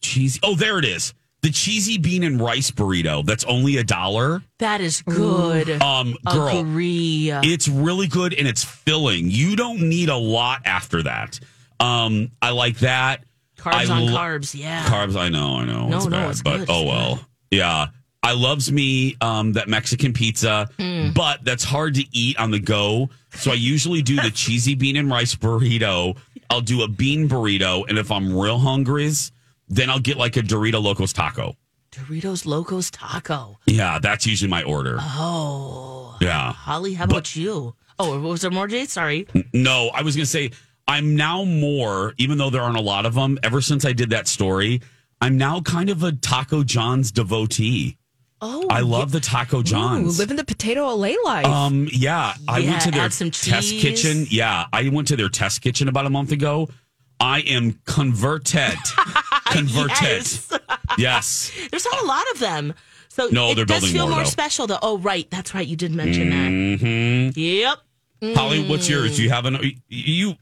[0.01, 0.39] cheesy.
[0.43, 1.13] Oh, there it is.
[1.45, 3.23] The cheesy bean and rice burrito.
[3.23, 4.41] That's only a dollar.
[4.57, 5.79] That is good.
[5.79, 7.29] Um, girl, Agree.
[7.31, 9.29] it's really good and it's filling.
[9.29, 11.39] You don't need a lot after that.
[11.79, 13.25] Um, I like that.
[13.59, 14.59] Carbs I on lo- carbs.
[14.59, 14.85] Yeah.
[14.85, 15.87] Carbs, I know, I know.
[15.87, 17.19] No, it's no, bad, it's but good, oh well.
[17.51, 17.89] Yeah.
[18.23, 21.13] I loves me um, that Mexican pizza, Mm.
[21.13, 23.11] but that's hard to eat on the go.
[23.35, 26.17] So I usually do the cheesy bean and rice burrito.
[26.49, 29.11] I'll do a bean burrito, and if I'm real hungry,
[29.67, 31.55] then I'll get like a Dorito Locos taco.
[31.91, 33.57] Doritos Locos Taco.
[33.67, 34.97] Yeah, that's usually my order.
[34.99, 36.17] Oh.
[36.19, 36.51] Yeah.
[36.51, 37.75] Holly, how about you?
[37.97, 38.83] Oh, was there more, Jay?
[38.85, 39.27] Sorry.
[39.53, 40.51] No, I was going to say,
[40.89, 44.09] I'm now more, even though there aren't a lot of them, ever since I did
[44.09, 44.81] that story,
[45.21, 47.97] I'm now kind of a Taco John's devotee.
[48.41, 50.17] Oh, I love the Taco John's.
[50.19, 51.45] Ooh, living the potato LA life.
[51.45, 54.27] Um, yeah, I Yeah, went to their test kitchen.
[54.29, 56.67] Yeah, I went to their test kitchen about a month ago.
[57.19, 58.77] I am converted.
[59.51, 59.99] converted.
[60.01, 60.49] Yes.
[60.97, 61.51] Yes.
[61.71, 62.73] There's not a lot of them.
[63.09, 64.29] So No, it they're does building feel more, more though.
[64.29, 64.79] special though.
[64.81, 65.29] Oh, right.
[65.31, 65.65] That's right.
[65.65, 67.27] You did mention mm-hmm.
[67.29, 67.37] that.
[67.39, 67.77] Yep.
[68.35, 69.17] Holly, what's yours?
[69.17, 70.35] Do you have an you?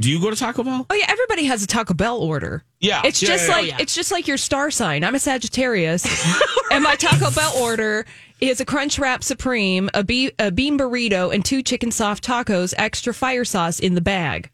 [0.00, 0.84] Do you go to Taco Bell?
[0.90, 2.64] Oh yeah, everybody has a Taco Bell order.
[2.80, 3.02] Yeah.
[3.04, 3.76] It's Yeah, just yeah, like yeah.
[3.78, 5.04] it's just like your star sign.
[5.04, 6.04] I'm a Sagittarius,
[6.72, 8.04] and my Taco Bell order
[8.40, 12.72] is a Crunch Wrap Supreme, a, be- a bean burrito, and two chicken soft tacos,
[12.78, 14.50] extra fire sauce in the bag.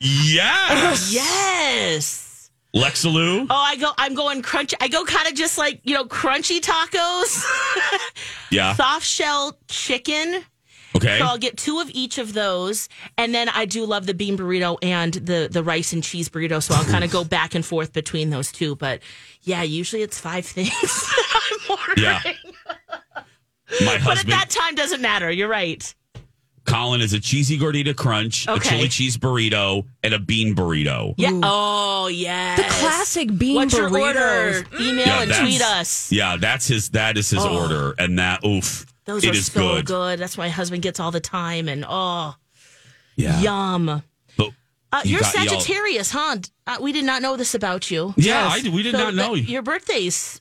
[0.00, 1.12] Yes.
[1.12, 2.50] Yes.
[2.74, 3.46] Lexaloo.
[3.48, 3.90] Oh, I go.
[3.96, 4.74] I'm going crunchy.
[4.80, 7.44] I go kind of just like you know crunchy tacos,
[8.50, 8.74] Yeah.
[8.74, 10.44] soft shell chicken.
[10.96, 11.18] Okay.
[11.18, 14.36] So I'll get two of each of those, and then I do love the bean
[14.36, 16.62] burrito and the the rice and cheese burrito.
[16.62, 18.76] So I'll kind of go back and forth between those two.
[18.76, 19.00] But
[19.42, 22.04] yeah, usually it's five things that I'm ordering.
[22.04, 22.20] Yeah.
[23.84, 24.04] My husband.
[24.04, 25.30] But at that time doesn't matter.
[25.30, 25.94] You're right.
[26.68, 31.14] Colin is a cheesy gordita crunch, a chili cheese burrito, and a bean burrito.
[31.16, 31.30] Yeah.
[31.42, 32.56] Oh yeah.
[32.56, 34.64] The classic bean What's your burritos.
[34.64, 34.66] order?
[34.80, 36.12] Email Yeah, and that's- tweet us.
[36.12, 36.90] Yeah, that's his.
[36.90, 37.58] That is his Oh.
[37.62, 39.86] order, and that oof, Those it are is so good.
[39.86, 40.18] good.
[40.18, 42.34] That's what my husband gets all the time, and oh,
[43.16, 43.40] Yeah.
[43.40, 44.02] yum.
[44.36, 44.50] But
[44.92, 46.36] Uh, you you're got- y'all- Sagittarius, huh?
[46.66, 48.14] Uh, we did not know this about you.
[48.16, 49.34] Yeah, I did- we did So not know.
[49.34, 50.40] th- your birthday's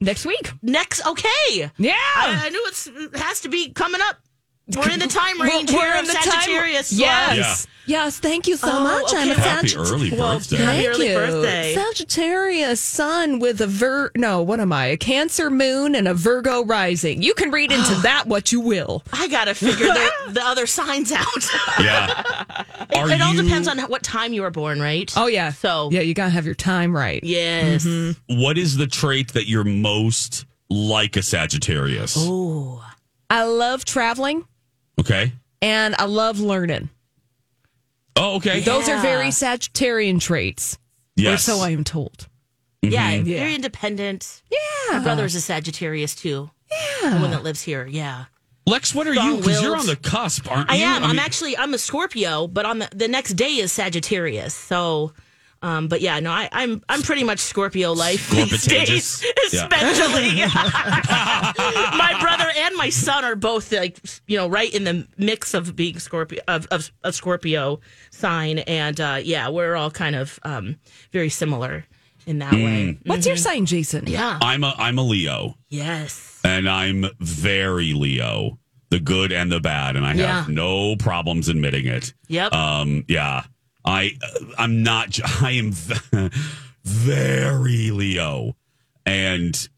[0.00, 0.52] Next week.
[0.62, 1.04] next.
[1.06, 1.70] Okay.
[1.76, 1.92] Yeah.
[2.16, 4.16] I, I knew it's, it has to be coming up.
[4.76, 6.34] We're in the time We're- range we're here in of the time range.
[6.44, 6.92] Sagittarius.
[6.92, 7.66] Yes.
[7.86, 9.12] Yes, thank you so Oh, much.
[9.12, 9.40] I'm a okay.
[9.40, 9.90] Happy Sagittarius.
[9.92, 10.56] early Well, birthday.
[10.58, 11.14] Happy Thank early you.
[11.14, 11.74] birthday.
[11.74, 14.86] Sagittarius sun with a Vir no, what am I?
[14.86, 17.20] A Cancer moon and a Virgo rising.
[17.20, 19.02] You can read into that what you will.
[19.12, 21.26] I gotta figure the, the other signs out.
[21.80, 22.22] yeah.
[22.90, 25.12] it it all you- depends on what time you were born, right?
[25.16, 25.50] Oh yeah.
[25.50, 27.24] So Yeah, you gotta have your time right.
[27.24, 27.84] yes.
[27.84, 28.40] Mm-hmm.
[28.40, 32.14] What is the trait that you're most like a Sagittarius?
[32.16, 32.84] Oh,
[33.28, 34.44] I love traveling
[35.00, 35.32] Okay.
[35.62, 36.88] and I love learning.
[38.16, 38.60] Oh, okay.
[38.60, 40.78] Those are very Sagittarian traits.
[41.24, 42.28] Or so I am told.
[42.82, 43.24] yeah, Mhm.
[43.24, 44.42] very independent.
[44.50, 44.58] Yeah.
[44.98, 46.50] My brother's a Sagittarius too.
[47.02, 47.86] Yeah, the one that lives here.
[47.86, 48.26] Yeah,
[48.66, 49.36] Lex, what are you?
[49.36, 50.76] Because you're on the cusp, aren't you?
[50.76, 50.84] I you?
[50.84, 51.02] am.
[51.04, 54.54] I'm mean- actually I'm a Scorpio, but on the the next day is Sagittarius.
[54.54, 55.12] So.
[55.62, 58.86] Um, but yeah, no, I, I'm I'm pretty much Scorpio life these Scorpitagious.
[58.86, 59.66] days, Yeah.
[59.66, 60.40] especially.
[61.98, 65.76] my brother and my son are both like you know right in the mix of
[65.76, 70.76] being Scorpio of of a Scorpio sign, and uh, yeah, we're all kind of um,
[71.12, 71.84] very similar
[72.26, 72.98] in that way.
[73.04, 74.06] What's your sign, Jason?
[74.06, 74.38] Yeah.
[74.40, 76.40] I'm a I'm a Leo, Yes.
[76.44, 78.58] and I'm very Leo,
[78.90, 80.44] the good and the bad, and I have Yeah.
[80.48, 82.14] no problems admitting it.
[82.28, 82.52] Yep.
[82.54, 83.04] Um.
[83.08, 83.42] Yeah.
[83.84, 84.12] I
[84.58, 85.18] I'm not.
[85.42, 85.72] I am
[86.84, 88.56] very Leo,
[89.06, 89.68] and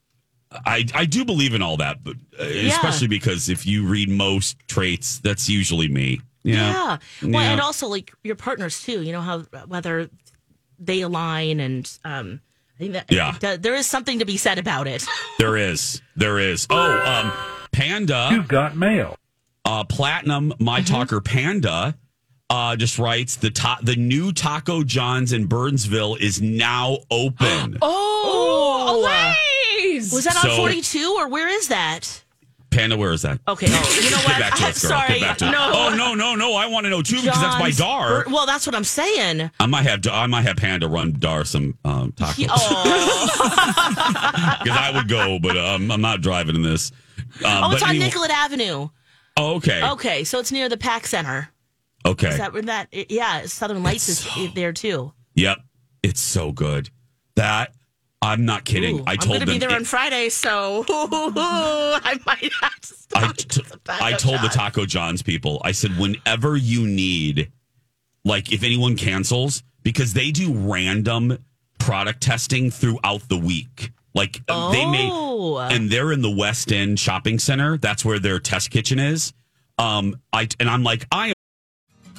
[0.53, 4.57] I I do believe in all that, but uh, especially because if you read most
[4.69, 6.21] traits, that's usually me.
[6.43, 6.55] Yeah.
[6.73, 6.99] Yeah.
[7.23, 7.53] Well, Yeah.
[7.53, 9.03] and also like your partners too.
[9.03, 10.11] You know how whether
[10.79, 12.41] they align and um,
[12.77, 13.37] I think that Yeah.
[13.41, 15.05] that there is something to be said about it.
[15.39, 16.01] There is.
[16.15, 16.67] There is.
[16.71, 17.33] Oh, um,
[17.73, 18.29] Panda.
[18.31, 19.17] You've got mail.
[19.65, 20.95] Uh, Platinum, my Mm-hmm.
[20.95, 21.97] talker Panda,
[22.53, 27.79] uh, just writes the ta- the new Taco John's in Burnsville is now open.
[28.25, 29.09] Oh,
[29.83, 30.13] Always.
[30.13, 32.23] Was that on So- 42 or where is that?
[32.71, 33.39] Panda, where is that?
[33.47, 33.67] Okay.
[33.69, 34.27] Oh, you know what?
[34.29, 34.91] Get back to I'm us, girl.
[34.91, 35.19] sorry.
[35.19, 35.53] Get back to us.
[35.53, 35.71] no.
[35.75, 36.55] Oh no, no, no!
[36.55, 38.25] I want to know too because that's by John's Dar.
[38.25, 39.51] Bur- well, that's what I'm saying.
[39.61, 43.29] I might have I might have Panda run Dar some um, tacos Oh,
[44.63, 46.93] because I would go, but um, I'm not driving in this.
[47.45, 48.89] Um, oh it's but on anyway- Nicollet Avenue.
[49.37, 49.83] Oh, okay.
[49.91, 51.51] Okay, so it's near the Pack Center.
[52.05, 52.29] Okay.
[52.31, 52.89] Is that where that?
[53.11, 55.13] Yeah, Southern Lights is there too.
[55.35, 55.59] Yep.
[56.03, 56.91] It's so good.
[57.37, 57.75] That
[58.21, 59.01] I'm not kidding.
[59.01, 62.81] Ooh, I I'm told to them be there it- on Friday, so I might have
[62.81, 63.23] to stop.
[63.23, 67.51] I, t- I told the Taco John's people, I said, whenever you need,
[68.25, 71.39] like, if anyone cancels, because they do random
[71.79, 73.91] product testing throughout the week.
[74.15, 75.59] Like, uh, they may, Oh.
[75.59, 77.77] and they're in the West End Shopping Center.
[77.79, 79.33] That's where their test kitchen is.
[79.79, 81.32] Um, I and I'm like, I.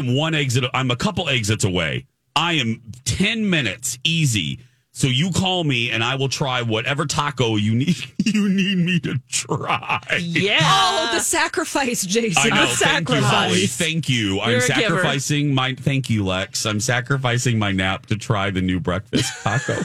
[0.00, 0.64] One exit.
[0.74, 2.06] I'm a couple exits away.
[2.36, 4.60] I am 10 minutes easy.
[4.92, 8.98] So you call me and I will try whatever taco you need you need me
[9.00, 10.00] to try.
[10.20, 10.58] Yeah.
[10.60, 12.52] Oh, the sacrifice, Jason.
[12.52, 12.62] I know.
[12.62, 13.30] The Thank you, sacrifice.
[13.30, 13.66] Holly.
[13.66, 14.34] Thank you.
[14.34, 14.66] You're I'm a giver.
[14.66, 16.66] sacrificing my thank you, Lex.
[16.66, 19.76] I'm sacrificing my nap to try the new breakfast taco.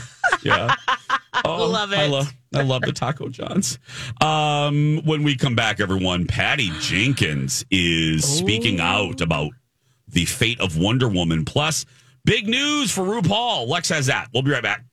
[0.41, 0.73] yeah.
[1.45, 2.07] Oh, Love I it.
[2.09, 3.77] love I love the Taco Johns.
[4.21, 9.51] Um, when we come back, everyone, Patty Jenkins is speaking out about
[10.13, 11.45] the fate of Wonder Woman.
[11.45, 11.85] Plus,
[12.25, 13.67] big news for RuPaul.
[13.67, 14.29] Lex has that.
[14.33, 14.85] We'll be right back.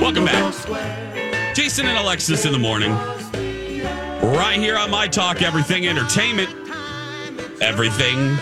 [0.00, 1.54] Welcome back.
[1.54, 2.92] Jason and Alexis in the morning.
[2.92, 6.50] Right here on My Talk Everything Entertainment.
[7.62, 8.36] Everything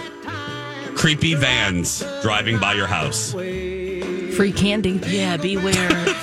[0.95, 3.33] creepy vans driving by your house.
[3.33, 5.01] Free candy.
[5.07, 6.07] Yeah, beware.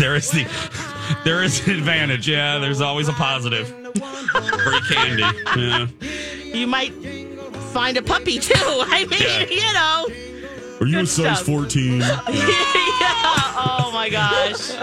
[0.00, 0.46] There is the
[1.24, 2.26] there is an advantage.
[2.26, 3.79] Yeah, there's always a positive.
[3.94, 5.24] Free candy.
[5.56, 5.86] Yeah.
[6.44, 6.92] You might
[7.72, 8.52] find a puppy too.
[8.56, 9.46] I mean, Yeah.
[9.48, 10.08] you know.
[10.80, 11.46] Are you a size stuff.
[11.46, 12.00] 14?
[12.00, 12.20] yeah.
[13.62, 14.70] Oh my gosh.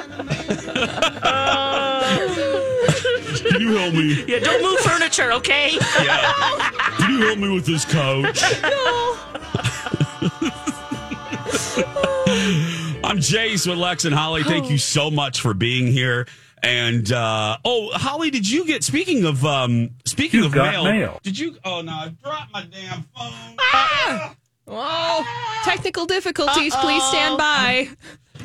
[3.48, 4.24] Can you help me?
[4.28, 5.78] Yeah, don't move furniture, okay?
[6.04, 6.32] Yeah.
[6.98, 8.42] Can you help me with this couch?
[8.62, 9.18] No.
[13.04, 14.44] I'm Jace with Lex and Holly.
[14.44, 14.78] Thank you oh.
[14.78, 16.28] so much for being here.
[16.68, 18.84] And uh, oh, Holly, did you get?
[18.84, 21.20] Speaking of um, speaking You of got mail, mail.
[21.24, 21.58] did you?
[21.64, 23.56] Oh no, I dropped my damn phone.
[23.60, 24.36] Ah!
[24.68, 26.76] Oh, technical difficulties.
[26.76, 27.88] Please stand by.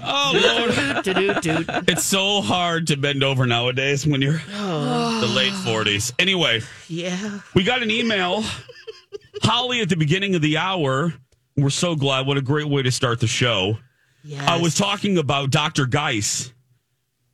[0.04, 1.04] Oh Lord,
[1.88, 6.12] it's so hard to bend over nowadays when you're the late forties.
[6.20, 7.40] Anyway, Yeah.
[7.56, 8.44] we got an email,
[9.42, 11.12] Holly, at the beginning of the hour.
[11.56, 12.26] We're so glad.
[12.28, 13.78] What a great way to start the show.
[14.46, 15.86] I was talking about Dr.
[15.86, 16.52] Geis.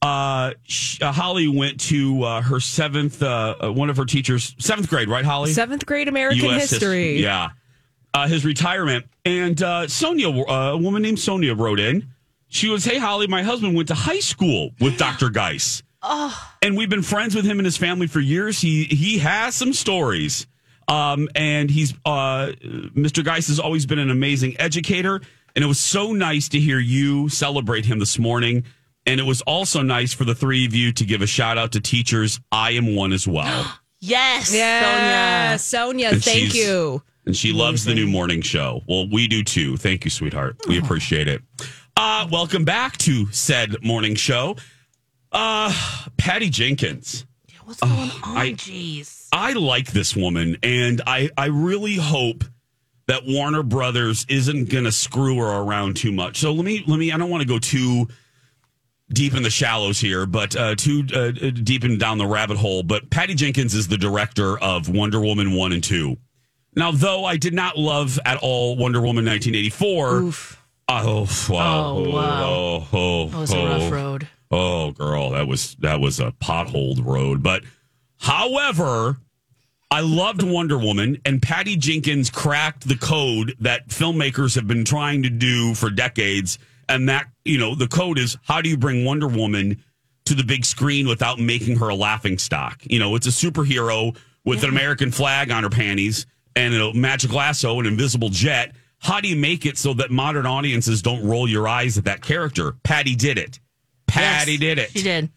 [0.00, 4.54] Uh, sh- uh, Holly went to uh, her seventh, uh, uh, one of her teachers,
[4.58, 5.52] seventh grade, right, Holly?
[5.52, 7.20] Seventh grade American US history.
[7.20, 7.50] yeah.
[8.14, 9.06] Uh, his retirement.
[9.24, 12.08] And uh, Sonia, uh, a woman named Sonia wrote in.
[12.48, 15.30] She was, Hey, Holly, my husband went to high school with Dr.
[15.30, 15.82] Geis.
[16.02, 18.60] Oh, And we've been friends with him and his family for years.
[18.60, 20.46] He he has some stories.
[20.86, 23.22] Um, and he's uh, Mr.
[23.24, 25.20] Geis has always been an amazing educator.
[25.56, 28.64] And it was so nice to hear you celebrate him this morning.
[29.08, 31.72] And it was also nice for the three of you to give a shout out
[31.72, 32.40] to teachers.
[32.52, 33.78] I am one as well.
[34.00, 34.54] yes.
[34.54, 37.02] Yeah, Sonia, And thank she's- you.
[37.26, 38.82] And she loves the new morning show.
[38.88, 39.76] Well, we do too.
[39.76, 40.56] Thank you, sweetheart.
[40.66, 41.42] We appreciate it.
[41.94, 44.56] Uh, welcome back to said morning show.
[45.30, 45.70] Uh,
[46.16, 47.26] Patty Jenkins.
[47.64, 48.36] What's going on?
[48.36, 49.28] I- Jeez.
[49.30, 52.44] I like this woman, and I, I really hope
[53.08, 56.38] that Warner Brothers isn't going to screw her around too much.
[56.38, 57.12] So let me let me.
[57.12, 58.08] I don't want to go too
[59.10, 62.82] deep in the shallows here, but uh, too uh, deep and down the rabbit hole.
[62.82, 66.16] But Patty Jenkins is the director of Wonder Woman one and two.
[66.74, 70.32] Now, though I did not love at all Wonder Woman 1984.
[70.90, 71.96] Oh wow!
[71.96, 72.44] Oh, wow.
[72.44, 73.66] Oh, oh, That was a oh.
[73.66, 74.28] rough road.
[74.50, 77.42] Oh, girl, that was that was a potholed road.
[77.42, 77.64] But
[78.18, 79.18] however,
[79.90, 85.22] I loved Wonder Woman, and Patty Jenkins cracked the code that filmmakers have been trying
[85.22, 86.58] to do for decades.
[86.88, 89.82] And that you know, the code is how do you bring Wonder Woman
[90.24, 92.82] to the big screen without making her a laughing stock?
[92.84, 96.26] You know, it's a superhero with an American flag on her panties
[96.56, 98.74] and a magic lasso, an invisible jet.
[98.98, 102.20] How do you make it so that modern audiences don't roll your eyes at that
[102.22, 102.74] character?
[102.82, 103.60] Patty did it.
[104.06, 104.90] Patty Yes, did it.
[104.90, 105.30] She did.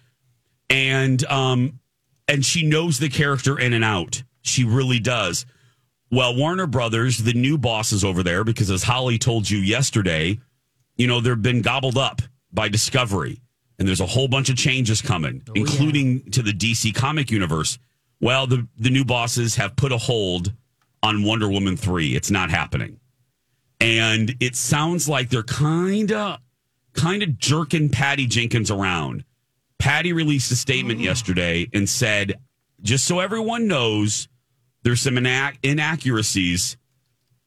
[0.70, 1.80] And um
[2.28, 4.24] and she knows the character in and out.
[4.42, 5.46] She really does.
[6.10, 10.40] Well, Warner Brothers, the new bosses over there, because as Holly told you yesterday,
[11.02, 12.22] you know, they've been gobbled up
[12.54, 13.42] by Discovery.
[13.80, 17.80] And there's a whole bunch of changes coming, oh, including to the DC comic universe.
[18.20, 20.54] Well, the, the new bosses have put a hold
[21.02, 22.16] on Wonder Woman 3.
[22.16, 23.00] It's not happening.
[23.80, 26.38] And it sounds like they're kind of
[26.94, 29.24] kind of jerking Patty Jenkins around.
[29.80, 31.06] Patty released a statement mm.
[31.06, 32.36] yesterday and said,
[32.84, 34.28] just so everyone knows,
[34.84, 36.78] there's some inac- inaccuracies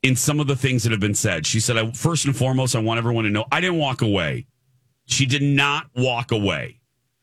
[0.04, 1.46] in some of the things that have been said.
[1.46, 4.46] She said, I, first and foremost, I want everyone to know I didn't walk away.
[5.06, 6.78] She did not walk away.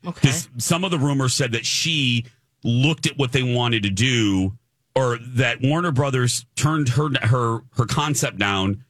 [0.06, 0.32] Okay.
[0.58, 2.26] Some of the rumors said that she
[2.64, 4.58] looked at what they wanted to do,
[4.96, 8.84] or that Warner Brothers turned her her her concept down,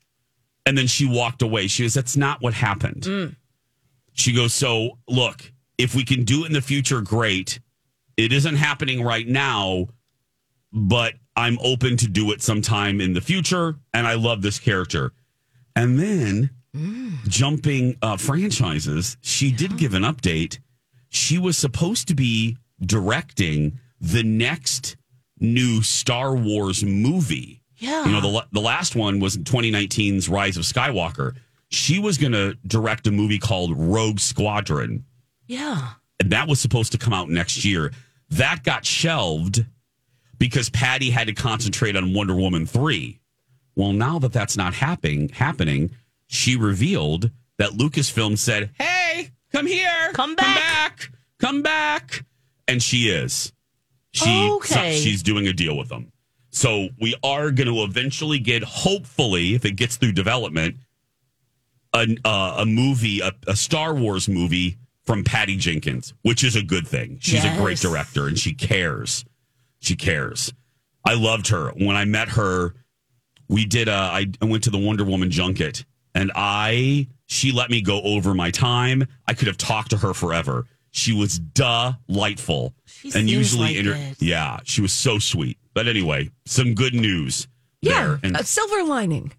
[0.65, 1.67] and then she walked away.
[1.67, 3.35] She goes, "That's not what happened." Mm.
[4.13, 7.59] She goes, "So look, if we can do it in the future, great.
[8.15, 9.87] It isn't happening right now,
[10.71, 15.13] but I'm open to do it sometime in the future, and I love this character."
[15.75, 16.49] And then
[17.27, 20.59] jumping uh, franchises, she did give an update.
[21.09, 24.95] She was supposed to be directing the next
[25.39, 27.61] new Star Wars movie.
[27.77, 28.05] Yeah.
[28.05, 31.35] You know, the, the last one was 2019's Rise of Skywalker.
[31.69, 35.05] She was going to direct a movie called Rogue Squadron,
[35.47, 35.89] Yeah.
[36.19, 37.91] and that was supposed to come out next year.
[38.29, 39.65] That got shelved
[40.41, 43.19] because Patty had to concentrate on Wonder Woman 3.
[43.75, 45.91] Well, now that that's not happening, happening,
[46.25, 47.29] she revealed
[47.59, 52.25] that Lucasfilm said, "Hey, come here, Come come back, come back,"
[52.67, 53.53] and she is.
[54.13, 54.99] She Okay.
[54.99, 56.11] she's doing a deal with them.
[56.49, 60.75] So we are going to eventually get, hopefully, if it gets through development,
[61.93, 66.63] a uh, a movie, a, a Star Wars movie from Patty Jenkins, which is a
[66.63, 67.19] good thing.
[67.21, 69.23] She's a great director and she cares.
[69.81, 70.53] She cares.
[71.03, 72.75] I loved her when I met her.
[73.49, 73.87] We did.
[73.89, 75.83] A, I I went to the Wonder Woman junket,
[76.15, 79.05] and I she let me go over my time.
[79.27, 80.65] I could have talked to her forever.
[80.91, 85.57] She was delightful, She and usually, like inter- yeah, she was so sweet.
[85.73, 87.47] But anyway, some good news
[87.81, 89.31] Yeah, there, and a silver lining.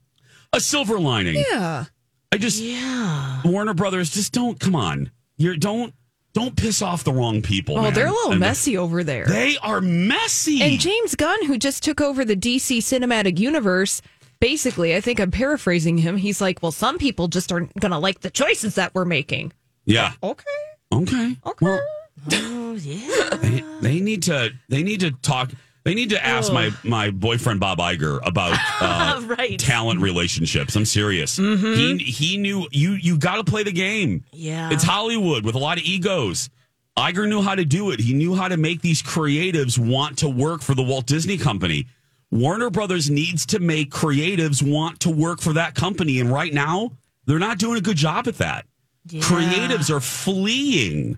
[0.52, 1.42] a silver lining.
[1.50, 1.84] Yeah.
[2.32, 3.42] I just Yeah.
[3.44, 5.10] Warner Brothers, just don't come on.
[5.36, 5.94] You're don't
[6.34, 7.76] don't piss off the wrong people.
[7.78, 7.94] Oh, man.
[7.94, 9.26] they're a little And messy over there.
[9.26, 10.62] They are messy.
[10.62, 14.00] And James Gunn, who just took over the DC cinematic universe,
[14.40, 16.16] basically, I think I'm paraphrasing him.
[16.16, 19.52] He's like, well, some people just aren't going to like the choices that we're making.
[19.84, 20.12] yeah.
[20.22, 20.44] Okay.
[20.92, 21.36] Okay.
[21.60, 21.80] Well,
[22.32, 23.36] Oh yeah.
[23.36, 24.50] they, they need to.
[24.68, 25.50] They need to talk.
[25.84, 29.58] They need to ask my my boyfriend Bob Iger about uh, Right.
[29.58, 30.76] talent relationships.
[30.76, 31.38] I'm serious.
[31.38, 32.00] Mhm.
[32.00, 32.92] He he knew you.
[32.92, 34.24] You got to play the game.
[34.32, 34.70] Yeah.
[34.72, 36.50] It's Hollywood with a lot of egos.
[36.96, 38.00] Iger knew how to do it.
[38.00, 41.86] He knew how to make these creatives want to work for the Walt Disney Company.
[42.30, 46.20] Warner Brothers needs to make creatives want to work for that company.
[46.20, 46.92] And right now,
[47.26, 48.66] they're not doing a good job at that.
[49.08, 51.16] Creatives are fleeing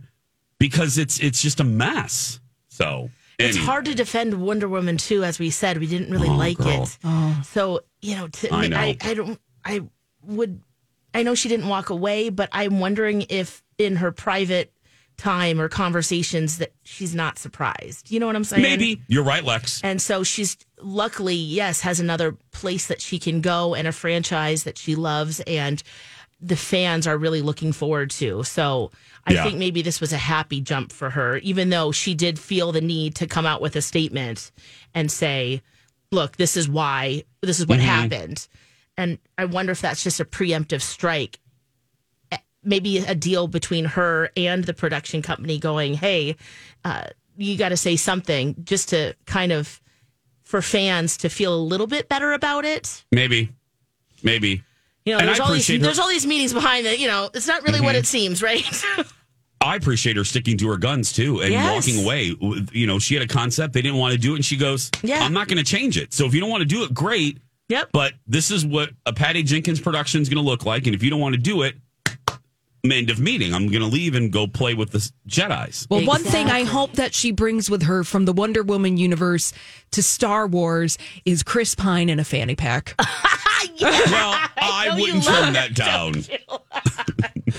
[0.58, 2.40] because it's it's just a mess.
[2.68, 5.78] So It's hard to defend Wonder Woman too, as we said.
[5.78, 6.82] We didn't really Oh, like girl.
[6.84, 6.98] it.
[7.04, 7.42] Oh.
[7.44, 8.76] So you know, to, I know.
[8.76, 9.40] I, I don't.
[9.64, 9.80] I
[10.22, 10.60] would.
[11.12, 14.72] I know she didn't walk away, but I'm wondering if in her private
[15.16, 18.10] time or conversations that she's not surprised.
[18.10, 18.62] You know what I'm saying?
[18.62, 19.80] Maybe you're right, Lex.
[19.84, 24.64] And so she's luckily, yes, has another place that she can go and a franchise
[24.64, 25.80] that she loves and
[26.40, 28.42] the fans are really looking forward to.
[28.42, 28.90] So
[29.26, 29.44] I Yeah.
[29.44, 32.80] think maybe this was a happy jump for her, even though she did feel the
[32.80, 34.52] need to come out with a statement
[34.94, 35.62] and say,
[36.12, 37.84] look, this is why, this is what Mhm.
[37.84, 38.48] happened.
[38.96, 41.38] And I wonder if that's just a preemptive strike.
[42.30, 46.36] Eh, Maybe a deal between her and the production company going, hey,
[46.84, 47.04] uh,
[47.36, 49.80] you got to say something just to kind of
[50.44, 53.04] for fans to feel a little bit better about it.
[53.10, 53.48] Maybe,
[54.22, 54.62] maybe.
[55.04, 56.98] You know, And there's I all these appreciate there's all these meetings behind it.
[56.98, 57.98] You know, it's not really what Mhm.
[58.00, 58.64] it seems, right?
[59.60, 61.72] I appreciate her sticking to her guns too and Yes.
[61.74, 62.34] walking away.
[62.72, 64.90] You know, she had a concept, they didn't want to do it, and she goes,
[65.02, 65.20] Yeah.
[65.24, 66.12] I'm not going to change it.
[66.14, 67.38] So if you don't want to do it, great.
[67.70, 67.90] Yep.
[67.92, 70.86] But this is what a Patty Jenkins production is going to look like.
[70.86, 71.76] And if you don't want to do it,
[72.90, 73.54] end of meeting.
[73.54, 75.86] I'm going to leave and go play with the Jedi's.
[75.88, 79.54] Well, one thing I hope that she brings with her from the Wonder Woman universe
[79.92, 82.94] to Star Wars is Chris Pine in a fanny pack.
[83.80, 86.14] well, I, wouldn't turn that down.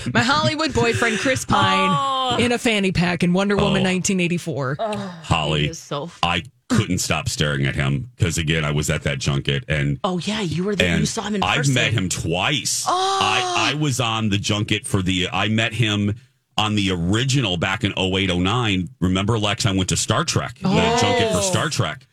[0.12, 3.90] My Hollywood boyfriend, Chris Pine, in a fanny pack in Wonder Woman Oh.
[3.92, 4.76] 1984.
[4.80, 9.64] Holly, so I couldn't stop staring at him because again, I was at that junket
[9.68, 10.98] and oh yeah, you were there.
[10.98, 11.74] You saw him in I've person.
[11.74, 12.84] met him twice.
[12.86, 13.18] Oh.
[13.22, 15.28] I, I was on the junket for the.
[15.32, 16.14] I met him
[16.58, 18.88] on the original back in 08, 09.
[19.00, 19.66] Remember, Lex?
[19.66, 20.98] I went to Star Trek, the Oh.
[21.00, 22.06] junket for Star Trek.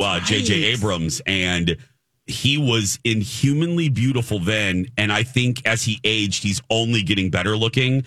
[0.00, 0.54] uh, J.J.
[0.54, 0.74] right.
[0.78, 1.76] Abrams, and
[2.30, 4.86] he was inhumanly beautiful then.
[4.96, 8.04] And I think as he aged, he's only getting better looking.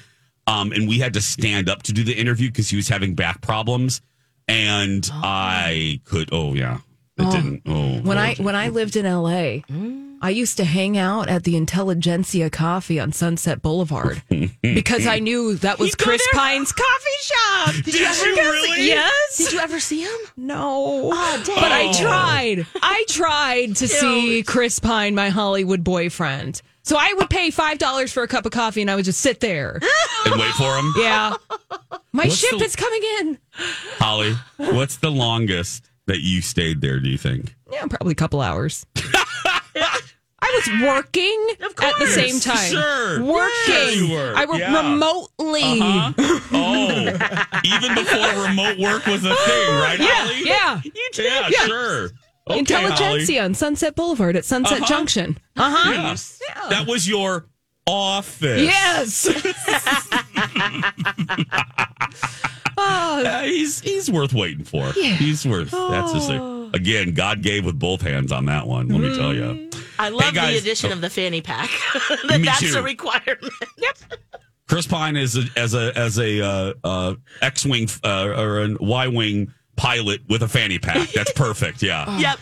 [0.47, 3.13] Um, and we had to stand up to do the interview because he was having
[3.15, 4.01] back problems.
[4.47, 6.79] And I could, oh yeah,
[7.17, 7.31] it Oh.
[7.31, 7.61] didn't.
[7.65, 9.59] Oh, When I when I lived in LA,
[10.23, 14.21] I used to hang out at the Intelligentsia Coffee on Sunset Boulevard
[14.61, 17.75] because I knew that was Chris Pine's coffee shop.
[17.83, 19.37] Did you ever go see- Yes.
[19.37, 20.17] Did you ever see him?
[20.37, 21.09] No.
[21.13, 21.55] Oh, dang.
[21.57, 22.65] But I tried.
[22.81, 26.61] I tried to see Chris Pine, my Hollywood boyfriend.
[26.83, 29.19] So I would pay five dollars for a cup of coffee, and I would just
[29.19, 29.79] sit there.
[30.25, 30.93] and wait for him.
[30.97, 31.35] Yeah,
[32.13, 33.37] my What's ship the- is coming in.
[33.97, 36.99] Holly, what's the longest that you stayed there?
[37.01, 37.55] Do you think?
[37.71, 38.85] Yeah, probably a couple hours.
[40.53, 41.47] I was working
[41.81, 42.71] at the same time.
[42.71, 43.23] Sure.
[43.23, 43.51] working.
[43.65, 44.33] Sure you were.
[44.35, 44.91] I were Yeah.
[44.91, 45.79] remotely.
[45.81, 46.39] Uh-huh.
[46.55, 50.41] Oh, even before remote work was a thing, right, Yeah, Holly?
[50.45, 50.81] yeah.
[51.17, 51.65] Yeah, Yeah.
[51.65, 52.09] sure.
[52.49, 53.39] Okay, Intelligentsia Holly.
[53.39, 54.85] on Sunset Boulevard at Sunset Uh-huh.
[54.87, 55.39] Junction.
[55.57, 55.91] Uh huh.
[56.47, 56.69] Yeah.
[56.69, 57.47] That was your
[57.87, 58.61] office.
[58.61, 59.27] Yes.
[62.75, 64.91] Oh, Uh, he's he's worth waiting for.
[64.95, 65.13] Yeah.
[65.15, 65.69] He's worth.
[65.71, 67.13] That's just a, again.
[67.13, 68.87] God gave with both hands on that one.
[68.89, 69.69] Let me tell you.
[69.99, 70.53] I love guys.
[70.53, 70.93] the addition Oh.
[70.93, 71.69] of the fanny pack.
[72.27, 72.77] that Me that's too.
[72.77, 73.53] a requirement.
[73.77, 73.97] Yep.
[74.67, 78.77] Chris Pine is a, as a as a uh, uh, X wing uh, or an
[78.79, 81.09] Y wing pilot with a fanny pack.
[81.09, 81.81] That's perfect.
[81.81, 82.17] Yeah.
[82.19, 82.39] Yep.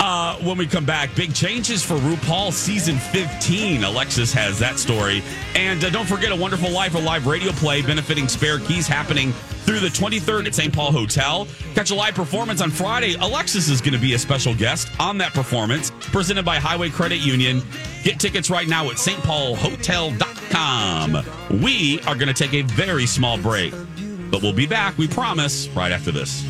[0.00, 3.84] Uh, when we come back, big changes for RuPaul season 15.
[3.84, 5.22] Alexis has that story.
[5.54, 9.32] And uh, don't forget, A Wonderful Life, a live radio play benefiting Spare Keys happening
[9.32, 10.72] through the 23rd at St.
[10.72, 11.46] Paul Hotel.
[11.74, 13.14] Catch a live performance on Friday.
[13.20, 17.18] Alexis is going to be a special guest on that performance, presented by Hiway Credit
[17.18, 17.60] Union.
[18.02, 21.60] Get tickets right now at stpaulhotel.com.
[21.62, 23.72] We are going to take a very small break,
[24.32, 26.42] but we'll be back, we promise, right after this.